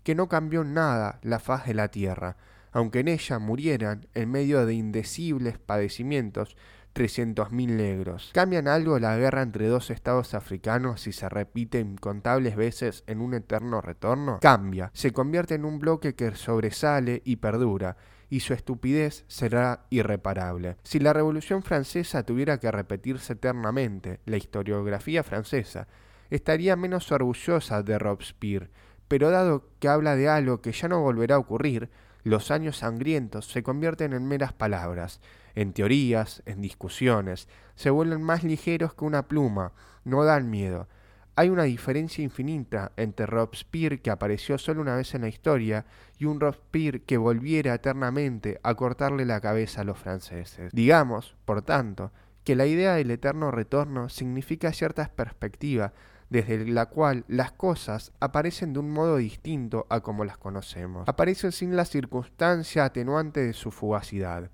que 0.04 0.16
no 0.16 0.28
cambió 0.28 0.64
nada 0.64 1.20
la 1.22 1.40
faz 1.40 1.68
de 1.68 1.74
la 1.74 1.90
tierra, 1.90 2.38
aunque 2.72 3.02
en 3.02 3.10
ella 3.10 3.40
murieran 3.40 4.08
en 4.14 4.32
medio 4.32 4.66
de 4.66 4.74
indecibles 4.74 5.58
padecimientos 5.60 6.56
300.000 6.94 7.68
negros. 7.68 8.32
¿Cambian 8.34 8.68
algo 8.68 9.00
la 9.00 9.18
guerra 9.18 9.42
entre 9.42 9.68
dos 9.68 9.90
estados 9.90 10.34
africanos 10.34 11.02
si 11.02 11.14
se 11.14 11.30
repite 11.30 11.80
incontables 11.80 12.56
veces 12.56 13.04
en 13.08 13.22
un 13.22 13.34
eterno 13.34 13.82
retorno? 13.82 14.40
Cambia, 14.42 14.92
se 14.94 15.12
convierte 15.12 15.56
en 15.56 15.66
un 15.66 15.80
bloque 15.80 16.16
que 16.16 16.36
sobresale 16.36 17.22
y 17.24 17.38
perdura, 17.38 17.96
y 18.32 18.40
su 18.40 18.54
estupidez 18.54 19.26
será 19.28 19.86
irreparable. 19.90 20.78
Si 20.84 21.00
la 21.00 21.12
Revolución 21.12 21.64
Francesa 21.64 22.24
tuviera 22.24 22.60
que 22.60 22.72
repetirse 22.72 23.34
eternamente, 23.34 24.22
la 24.26 24.38
historiografía 24.38 25.22
francesa 25.22 25.90
estaría 26.30 26.78
menos 26.78 27.12
orgullosa 27.12 27.84
de 27.84 28.00
Robespierre, 28.00 28.70
pero 29.10 29.32
dado 29.32 29.68
que 29.80 29.90
habla 29.90 30.16
de 30.16 30.30
algo 30.30 30.62
que 30.62 30.72
ya 30.72 30.88
no 30.88 31.02
volverá 31.02 31.36
a 31.36 31.40
ocurrir, 31.40 31.90
los 32.24 32.52
años 32.52 32.78
sangrientos 32.78 33.52
se 33.52 33.64
convierten 33.64 34.14
en 34.14 34.26
meras 34.26 34.54
palabras, 34.54 35.20
en 35.54 35.74
teorías, 35.74 36.42
en 36.46 36.62
discusiones, 36.62 37.50
se 37.76 37.90
vuelven 37.90 38.24
más 38.24 38.46
ligeros 38.46 38.94
que 38.94 39.04
una 39.04 39.28
pluma, 39.28 39.74
no 40.06 40.24
dan 40.24 40.50
miedo. 40.50 40.88
Hay 41.36 41.50
una 41.50 41.64
diferencia 41.64 42.24
infinita 42.24 42.92
entre 42.98 43.26
Robespierre 43.26 44.02
que 44.02 44.12
apareció 44.12 44.58
solo 44.58 44.82
una 44.82 44.96
vez 44.96 45.16
en 45.16 45.22
la 45.22 45.30
historia 45.30 45.86
y 46.18 46.26
un 46.26 46.40
Robespierre 46.40 47.04
que 47.04 47.18
volviera 47.18 47.74
eternamente 47.74 48.60
a 48.64 48.76
cortarle 48.76 49.26
la 49.26 49.40
cabeza 49.40 49.82
a 49.82 49.84
los 49.86 49.98
franceses. 49.98 50.72
Digamos, 50.74 51.36
por 51.46 51.62
tanto, 51.62 52.12
que 52.44 52.56
la 52.56 52.66
idea 52.66 52.96
del 52.96 53.12
eterno 53.12 53.50
retorno 53.52 54.10
significa 54.10 54.74
cierta 54.74 55.08
perspectiva 55.08 55.94
desde 56.30 56.66
la 56.66 56.86
cual 56.88 57.26
las 57.28 57.52
cosas 57.52 58.14
aparecen 58.22 58.72
de 58.74 58.80
un 58.80 58.90
modo 58.90 59.18
distinto 59.18 59.86
a 59.90 60.00
como 60.00 60.24
las 60.24 60.38
conocemos. 60.38 61.08
Aparecen 61.08 61.52
sin 61.52 61.76
la 61.76 61.84
circunstancia 61.86 62.86
atenuante 62.86 63.42
de 63.42 63.54
su 63.54 63.70
fugacidad. 63.70 64.50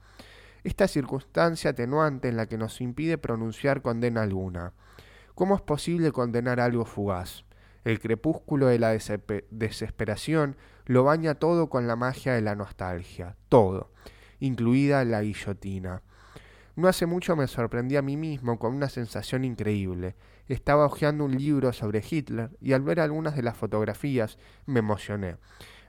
Esta 0.63 0.87
circunstancia 0.87 1.69
atenuante 1.71 2.29
en 2.29 2.35
la 2.35 2.47
que 2.47 2.57
nos 2.57 2.81
impide 2.81 3.19
pronunciar 3.19 3.83
condena 3.83 4.23
alguna. 4.23 4.73
¿Cómo 5.37 5.53
es 5.53 5.61
posible 5.61 6.11
condenar 6.11 6.59
algo 6.59 6.83
fugaz? 6.83 7.45
El 7.83 7.99
crepúsculo 7.99 8.65
de 8.65 8.79
la 8.79 8.97
desesperación 9.51 10.55
lo 10.87 11.03
baña 11.03 11.35
todo 11.35 11.69
con 11.69 11.85
la 11.85 11.95
magia 11.95 12.33
de 12.33 12.41
la 12.41 12.55
nostalgia, 12.55 13.35
todo, 13.47 13.91
incluida 14.39 15.05
la 15.05 15.21
guillotina. 15.21 16.01
No 16.75 16.87
hace 16.87 17.05
mucho 17.05 17.35
me 17.35 17.45
sorprendí 17.45 17.97
a 17.97 18.01
mí 18.01 18.17
mismo 18.17 18.57
con 18.57 18.73
una 18.73 18.89
sensación 18.89 19.45
increíble. 19.45 20.15
Estaba 20.47 20.87
hojeando 20.87 21.25
un 21.25 21.37
libro 21.37 21.71
sobre 21.71 22.03
Hitler 22.03 22.49
y 22.59 22.73
al 22.73 22.81
ver 22.81 22.99
algunas 22.99 23.35
de 23.35 23.43
las 23.43 23.55
fotografías 23.55 24.39
me 24.65 24.79
emocioné. 24.79 25.35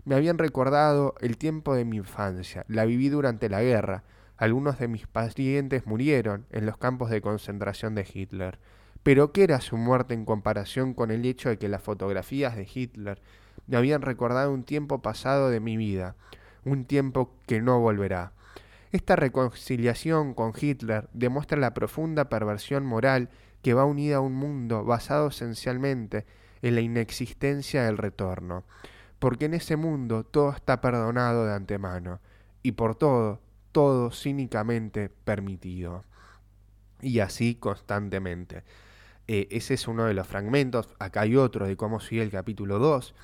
Me 0.05 0.15
habían 0.15 0.37
recordado 0.37 1.15
el 1.23 1.39
tiempo 1.39 1.75
de 1.75 1.87
mi 1.87 1.97
infancia, 1.97 2.67
la 2.69 2.85
viví 2.85 3.09
durante 3.09 3.49
la 3.49 3.63
guerra. 3.63 4.05
Algunos 4.37 4.79
de 4.79 4.89
mis 4.89 5.07
pacientes 5.07 5.87
murieron 5.87 6.45
en 6.51 6.67
los 6.67 6.77
campos 6.77 7.09
de 7.09 7.23
concentración 7.23 7.95
de 7.95 8.07
Hitler. 8.13 8.59
Pero 9.03 9.33
¿qué 9.33 9.45
era 9.45 9.61
su 9.61 9.77
muerte 9.77 10.15
en 10.15 10.25
comparación 10.25 10.95
con 10.95 11.11
el 11.11 11.25
hecho 11.25 11.49
de 11.49 11.59
que 11.59 11.69
las 11.69 11.83
fotografías 11.83 12.57
de 12.57 12.69
Hitler 12.73 13.21
me 13.67 13.77
habían 13.77 14.03
recordado 14.03 14.53
un 14.53 14.65
tiempo 14.65 15.01
pasado 15.01 15.51
de 15.51 15.61
mi 15.61 15.77
vida, 15.77 16.17
un 16.65 16.85
tiempo 16.85 17.35
que 17.47 17.61
no 17.61 17.81
volverá? 17.81 18.33
Esta 18.91 19.17
reconciliación 19.17 20.35
con 20.35 20.53
Hitler 20.59 21.09
demuestra 21.13 21.59
la 21.59 21.75
profunda 21.75 22.29
perversión 22.29 22.87
moral 22.87 23.29
que 23.63 23.75
va 23.75 23.85
unida 23.85 24.17
a 24.17 24.21
un 24.21 24.35
mundo 24.35 24.85
basado 24.85 25.29
esencialmente 25.29 26.25
en 26.63 26.75
la 26.75 26.81
inexistencia 26.81 27.85
del 27.85 27.99
retorno, 27.99 28.65
porque 29.19 29.45
en 29.45 29.55
ese 29.55 29.77
mundo 29.77 30.25
todo 30.25 30.51
está 30.51 30.81
perdonado 30.81 31.45
de 31.45 31.55
antemano, 31.55 32.21
y 32.63 32.73
por 32.73 32.95
todo, 32.95 33.41
todo 33.73 34.11
cínicamente 34.11 35.09
permitido. 35.09 36.05
Y 37.01 37.21
así 37.21 37.55
constantemente. 37.55 38.65
Eh, 39.29 39.47
ese 39.51 39.75
es 39.75 39.87
uno 39.87 40.07
de 40.07 40.15
los 40.15 40.27
fragmentos, 40.27 40.89
acá 40.99 41.21
hay 41.21 41.37
otro 41.37 41.67
de 41.67 41.77
cómo 41.77 42.01
sigue 42.01 42.23
el 42.23 42.31
capítulo 42.31 42.79
2, 42.79 43.15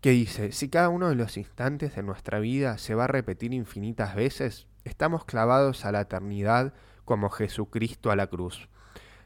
que 0.00 0.10
dice, 0.10 0.52
si 0.52 0.68
cada 0.68 0.88
uno 0.90 1.08
de 1.08 1.16
los 1.16 1.36
instantes 1.36 1.96
de 1.96 2.04
nuestra 2.04 2.38
vida 2.38 2.78
se 2.78 2.94
va 2.94 3.04
a 3.04 3.08
repetir 3.08 3.52
infinitas 3.52 4.14
veces, 4.14 4.68
estamos 4.84 5.24
clavados 5.24 5.84
a 5.84 5.90
la 5.90 6.02
eternidad 6.02 6.72
como 7.04 7.30
Jesucristo 7.30 8.12
a 8.12 8.16
la 8.16 8.28
cruz. 8.28 8.68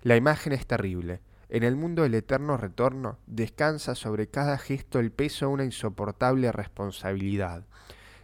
La 0.02 0.16
imagen 0.16 0.54
es 0.54 0.66
terrible. 0.66 1.20
En 1.50 1.62
el 1.62 1.76
mundo 1.76 2.04
del 2.04 2.14
eterno 2.14 2.56
retorno 2.56 3.18
descansa 3.26 3.94
sobre 3.94 4.28
cada 4.28 4.56
gesto 4.56 4.98
el 4.98 5.12
peso 5.12 5.46
de 5.46 5.52
una 5.52 5.64
insoportable 5.64 6.50
responsabilidad. 6.52 7.66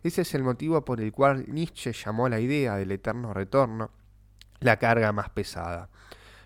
Ese 0.02 0.22
es 0.22 0.34
el 0.34 0.42
motivo 0.42 0.86
por 0.86 1.02
el 1.02 1.12
cual 1.12 1.44
Nietzsche 1.48 1.92
llamó 1.92 2.24
a 2.24 2.30
la 2.30 2.40
idea 2.40 2.76
del 2.76 2.92
eterno 2.92 3.34
retorno 3.34 3.90
la 4.60 4.78
carga 4.78 5.12
más 5.12 5.28
pesada. 5.28 5.90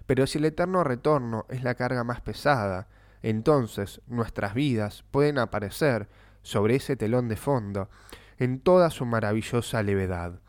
Pero 0.07 0.27
si 0.27 0.39
el 0.39 0.47
eterno 0.47 0.85
retorno 0.85 1.47
es 1.49 1.63
la 1.63 1.75
carga 1.75 2.05
más 2.05 2.21
pesada, 2.21 2.89
entonces 3.23 4.01
nuestras 4.07 4.55
vidas 4.55 5.05
pueden 5.11 5.39
aparecer 5.39 6.09
sobre 6.43 6.77
ese 6.77 6.97
telón 6.97 7.29
de 7.29 7.37
fondo 7.37 7.89
en 8.39 8.61
toda 8.61 8.91
su 8.91 9.07
maravillosa 9.07 9.83
levedad. 9.83 10.41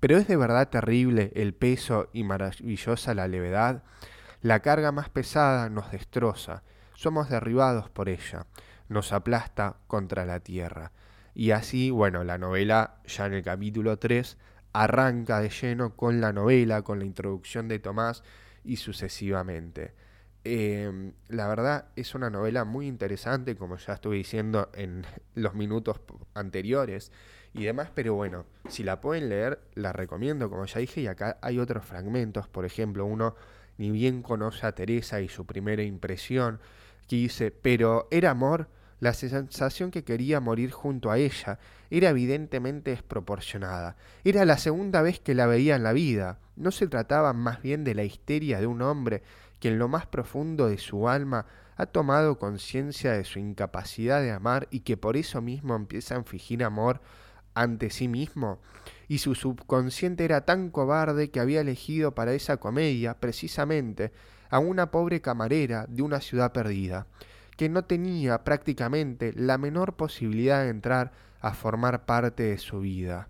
Pero 0.00 0.16
es 0.18 0.26
de 0.28 0.36
verdad 0.36 0.68
terrible 0.68 1.32
el 1.34 1.54
peso 1.54 2.08
y 2.12 2.24
maravillosa 2.24 3.14
la 3.14 3.28
levedad. 3.28 3.82
La 4.40 4.60
carga 4.60 4.92
más 4.92 5.08
pesada 5.08 5.68
nos 5.68 5.90
destroza, 5.90 6.62
somos 6.94 7.28
derribados 7.28 7.90
por 7.90 8.08
ella, 8.08 8.46
nos 8.88 9.12
aplasta 9.12 9.76
contra 9.86 10.24
la 10.24 10.40
tierra. 10.40 10.92
Y 11.34 11.50
así, 11.50 11.90
bueno, 11.90 12.24
la 12.24 12.38
novela 12.38 12.98
ya 13.04 13.26
en 13.26 13.34
el 13.34 13.42
capítulo 13.42 13.98
3 13.98 14.38
arranca 14.72 15.40
de 15.40 15.50
lleno 15.50 15.96
con 15.96 16.20
la 16.20 16.32
novela, 16.32 16.82
con 16.82 16.98
la 16.98 17.04
introducción 17.04 17.68
de 17.68 17.78
Tomás 17.78 18.22
y 18.66 18.76
sucesivamente. 18.76 19.94
Em, 20.44 21.12
la 21.28 21.48
verdad 21.48 21.88
es 21.96 22.14
una 22.14 22.30
novela 22.30 22.64
muy 22.64 22.86
interesante, 22.86 23.56
como 23.56 23.78
ya 23.78 23.94
estuve 23.94 24.16
diciendo 24.16 24.70
en 24.74 25.04
los 25.34 25.54
minutos 25.54 26.00
anteriores 26.34 27.10
y 27.52 27.64
demás, 27.64 27.90
pero 27.94 28.14
bueno, 28.14 28.44
si 28.68 28.84
la 28.84 29.00
pueden 29.00 29.28
leer, 29.28 29.60
la 29.74 29.92
recomiendo, 29.92 30.48
como 30.50 30.66
ya 30.66 30.78
dije, 30.80 31.00
y 31.00 31.06
acá 31.08 31.38
hay 31.42 31.58
otros 31.58 31.84
fragmentos, 31.84 32.48
por 32.48 32.64
ejemplo, 32.64 33.06
uno 33.06 33.34
ni 33.78 33.90
bien 33.90 34.22
conoce 34.22 34.66
a 34.66 34.72
Teresa 34.72 35.20
y 35.20 35.28
su 35.28 35.46
primera 35.46 35.82
impresión, 35.82 36.60
que 37.08 37.16
dice, 37.16 37.50
pero 37.50 38.08
era 38.10 38.30
amor, 38.30 38.68
la 39.00 39.12
sensación 39.12 39.90
que 39.90 40.04
quería 40.04 40.40
morir 40.40 40.70
junto 40.70 41.10
a 41.10 41.18
ella 41.18 41.58
era 41.90 42.10
evidentemente 42.10 42.90
desproporcionada. 42.90 43.96
Era 44.24 44.44
la 44.44 44.58
segunda 44.58 45.02
vez 45.02 45.20
que 45.20 45.34
la 45.34 45.46
veía 45.46 45.76
en 45.76 45.82
la 45.82 45.92
vida. 45.92 46.38
No 46.56 46.70
se 46.70 46.86
trataba 46.86 47.32
más 47.32 47.62
bien 47.62 47.84
de 47.84 47.94
la 47.94 48.04
histeria 48.04 48.60
de 48.60 48.66
un 48.66 48.82
hombre 48.82 49.22
que 49.60 49.68
en 49.68 49.78
lo 49.78 49.88
más 49.88 50.06
profundo 50.06 50.68
de 50.68 50.78
su 50.78 51.08
alma 51.08 51.46
ha 51.76 51.86
tomado 51.86 52.38
conciencia 52.38 53.12
de 53.12 53.24
su 53.24 53.38
incapacidad 53.38 54.22
de 54.22 54.32
amar 54.32 54.66
y 54.70 54.80
que 54.80 54.96
por 54.96 55.16
eso 55.16 55.42
mismo 55.42 55.76
empieza 55.76 56.16
a 56.16 56.24
fingir 56.24 56.64
amor 56.64 57.00
ante 57.54 57.88
sí 57.90 58.06
mismo, 58.06 58.60
y 59.08 59.18
su 59.18 59.34
subconsciente 59.34 60.24
era 60.24 60.44
tan 60.44 60.70
cobarde 60.70 61.30
que 61.30 61.40
había 61.40 61.62
elegido 61.62 62.14
para 62.14 62.34
esa 62.34 62.58
comedia 62.58 63.18
precisamente 63.18 64.12
a 64.50 64.58
una 64.58 64.90
pobre 64.90 65.22
camarera 65.22 65.86
de 65.88 66.02
una 66.02 66.20
ciudad 66.20 66.52
perdida, 66.52 67.06
que 67.56 67.68
no 67.68 67.84
tenía 67.84 68.44
prácticamente 68.44 69.32
la 69.34 69.58
menor 69.58 69.94
posibilidad 69.94 70.62
de 70.62 70.70
entrar 70.70 71.12
a 71.40 71.54
formar 71.54 72.04
parte 72.04 72.44
de 72.44 72.58
su 72.58 72.80
vida. 72.80 73.28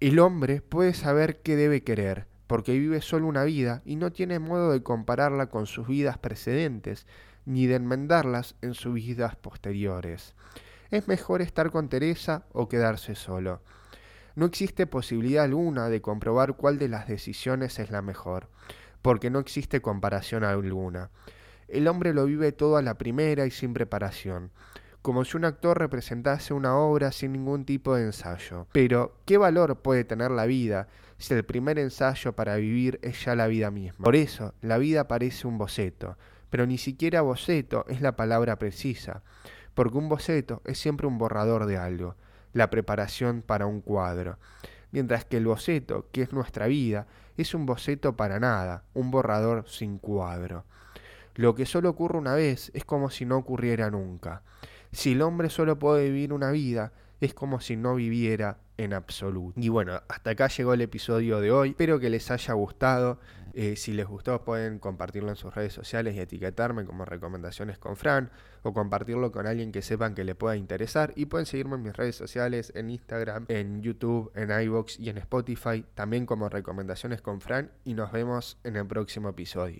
El 0.00 0.18
hombre 0.18 0.60
puede 0.60 0.94
saber 0.94 1.40
qué 1.40 1.56
debe 1.56 1.82
querer, 1.82 2.26
porque 2.46 2.78
vive 2.78 3.00
solo 3.00 3.26
una 3.26 3.44
vida 3.44 3.82
y 3.84 3.96
no 3.96 4.12
tiene 4.12 4.38
modo 4.38 4.72
de 4.72 4.82
compararla 4.82 5.46
con 5.46 5.66
sus 5.66 5.86
vidas 5.86 6.18
precedentes, 6.18 7.06
ni 7.44 7.66
de 7.66 7.76
enmendarlas 7.76 8.56
en 8.60 8.74
sus 8.74 8.94
vidas 8.94 9.36
posteriores. 9.36 10.34
Es 10.90 11.08
mejor 11.08 11.42
estar 11.42 11.70
con 11.70 11.88
Teresa 11.88 12.44
o 12.52 12.68
quedarse 12.68 13.14
solo. 13.14 13.62
No 14.34 14.46
existe 14.46 14.86
posibilidad 14.86 15.44
alguna 15.44 15.88
de 15.88 16.02
comprobar 16.02 16.56
cuál 16.56 16.78
de 16.78 16.88
las 16.88 17.08
decisiones 17.08 17.78
es 17.78 17.90
la 17.90 18.02
mejor, 18.02 18.48
porque 19.00 19.30
no 19.30 19.38
existe 19.38 19.80
comparación 19.80 20.44
alguna. 20.44 21.10
El 21.68 21.88
hombre 21.88 22.14
lo 22.14 22.24
vive 22.26 22.52
todo 22.52 22.76
a 22.76 22.82
la 22.82 22.98
primera 22.98 23.46
y 23.46 23.50
sin 23.50 23.74
preparación, 23.74 24.50
como 25.02 25.24
si 25.24 25.36
un 25.36 25.44
actor 25.44 25.78
representase 25.78 26.54
una 26.54 26.76
obra 26.76 27.12
sin 27.12 27.32
ningún 27.32 27.64
tipo 27.64 27.94
de 27.94 28.04
ensayo. 28.04 28.66
Pero, 28.72 29.16
¿qué 29.24 29.38
valor 29.38 29.82
puede 29.82 30.04
tener 30.04 30.30
la 30.30 30.46
vida 30.46 30.88
si 31.18 31.34
el 31.34 31.44
primer 31.44 31.78
ensayo 31.78 32.34
para 32.34 32.56
vivir 32.56 32.98
es 33.02 33.24
ya 33.24 33.34
la 33.34 33.46
vida 33.46 33.70
misma? 33.70 34.04
Por 34.04 34.16
eso, 34.16 34.54
la 34.62 34.78
vida 34.78 35.08
parece 35.08 35.46
un 35.46 35.58
boceto, 35.58 36.16
pero 36.50 36.66
ni 36.66 36.78
siquiera 36.78 37.22
boceto 37.22 37.84
es 37.88 38.00
la 38.00 38.16
palabra 38.16 38.58
precisa 38.58 39.22
porque 39.76 39.98
un 39.98 40.08
boceto 40.08 40.62
es 40.64 40.78
siempre 40.78 41.06
un 41.06 41.18
borrador 41.18 41.66
de 41.66 41.76
algo, 41.76 42.16
la 42.54 42.70
preparación 42.70 43.42
para 43.42 43.66
un 43.66 43.82
cuadro, 43.82 44.38
mientras 44.90 45.26
que 45.26 45.36
el 45.36 45.44
boceto, 45.44 46.08
que 46.12 46.22
es 46.22 46.32
nuestra 46.32 46.66
vida, 46.66 47.06
es 47.36 47.52
un 47.52 47.66
boceto 47.66 48.16
para 48.16 48.40
nada, 48.40 48.84
un 48.94 49.10
borrador 49.10 49.68
sin 49.68 49.98
cuadro. 49.98 50.64
Lo 51.36 51.54
que 51.54 51.66
solo 51.66 51.90
ocurre 51.90 52.18
una 52.18 52.34
vez 52.34 52.70
es 52.74 52.84
como 52.84 53.10
si 53.10 53.24
no 53.24 53.36
ocurriera 53.36 53.90
nunca. 53.90 54.42
Si 54.92 55.12
el 55.12 55.22
hombre 55.22 55.50
solo 55.50 55.78
puede 55.78 56.10
vivir 56.10 56.32
una 56.32 56.50
vida, 56.50 56.92
es 57.20 57.34
como 57.34 57.60
si 57.60 57.76
no 57.76 57.94
viviera 57.94 58.58
en 58.78 58.92
absoluto. 58.92 59.58
Y 59.60 59.68
bueno, 59.68 60.00
hasta 60.08 60.30
acá 60.30 60.48
llegó 60.48 60.74
el 60.74 60.80
episodio 60.80 61.40
de 61.40 61.50
hoy. 61.50 61.70
Espero 61.70 61.98
que 62.00 62.10
les 62.10 62.30
haya 62.30 62.54
gustado. 62.54 63.18
Eh, 63.52 63.76
si 63.76 63.94
les 63.94 64.06
gustó 64.06 64.44
pueden 64.44 64.78
compartirlo 64.78 65.30
en 65.30 65.36
sus 65.36 65.54
redes 65.54 65.72
sociales 65.72 66.14
y 66.14 66.20
etiquetarme 66.20 66.84
como 66.84 67.06
recomendaciones 67.06 67.78
con 67.78 67.96
Fran 67.96 68.30
o 68.62 68.74
compartirlo 68.74 69.32
con 69.32 69.46
alguien 69.46 69.72
que 69.72 69.80
sepan 69.80 70.14
que 70.14 70.24
le 70.24 70.34
pueda 70.34 70.56
interesar 70.56 71.14
y 71.16 71.24
pueden 71.24 71.46
seguirme 71.46 71.76
en 71.76 71.82
mis 71.82 71.96
redes 71.96 72.16
sociales, 72.16 72.70
en 72.74 72.90
Instagram, 72.90 73.46
en 73.48 73.80
YouTube, 73.80 74.30
en 74.34 74.50
iVoox 74.50 75.00
y 75.00 75.08
en 75.08 75.16
Spotify, 75.16 75.86
también 75.94 76.26
como 76.26 76.50
recomendaciones 76.50 77.22
con 77.22 77.40
Fran 77.40 77.70
y 77.82 77.94
nos 77.94 78.12
vemos 78.12 78.58
en 78.62 78.76
el 78.76 78.86
próximo 78.86 79.30
episodio. 79.30 79.74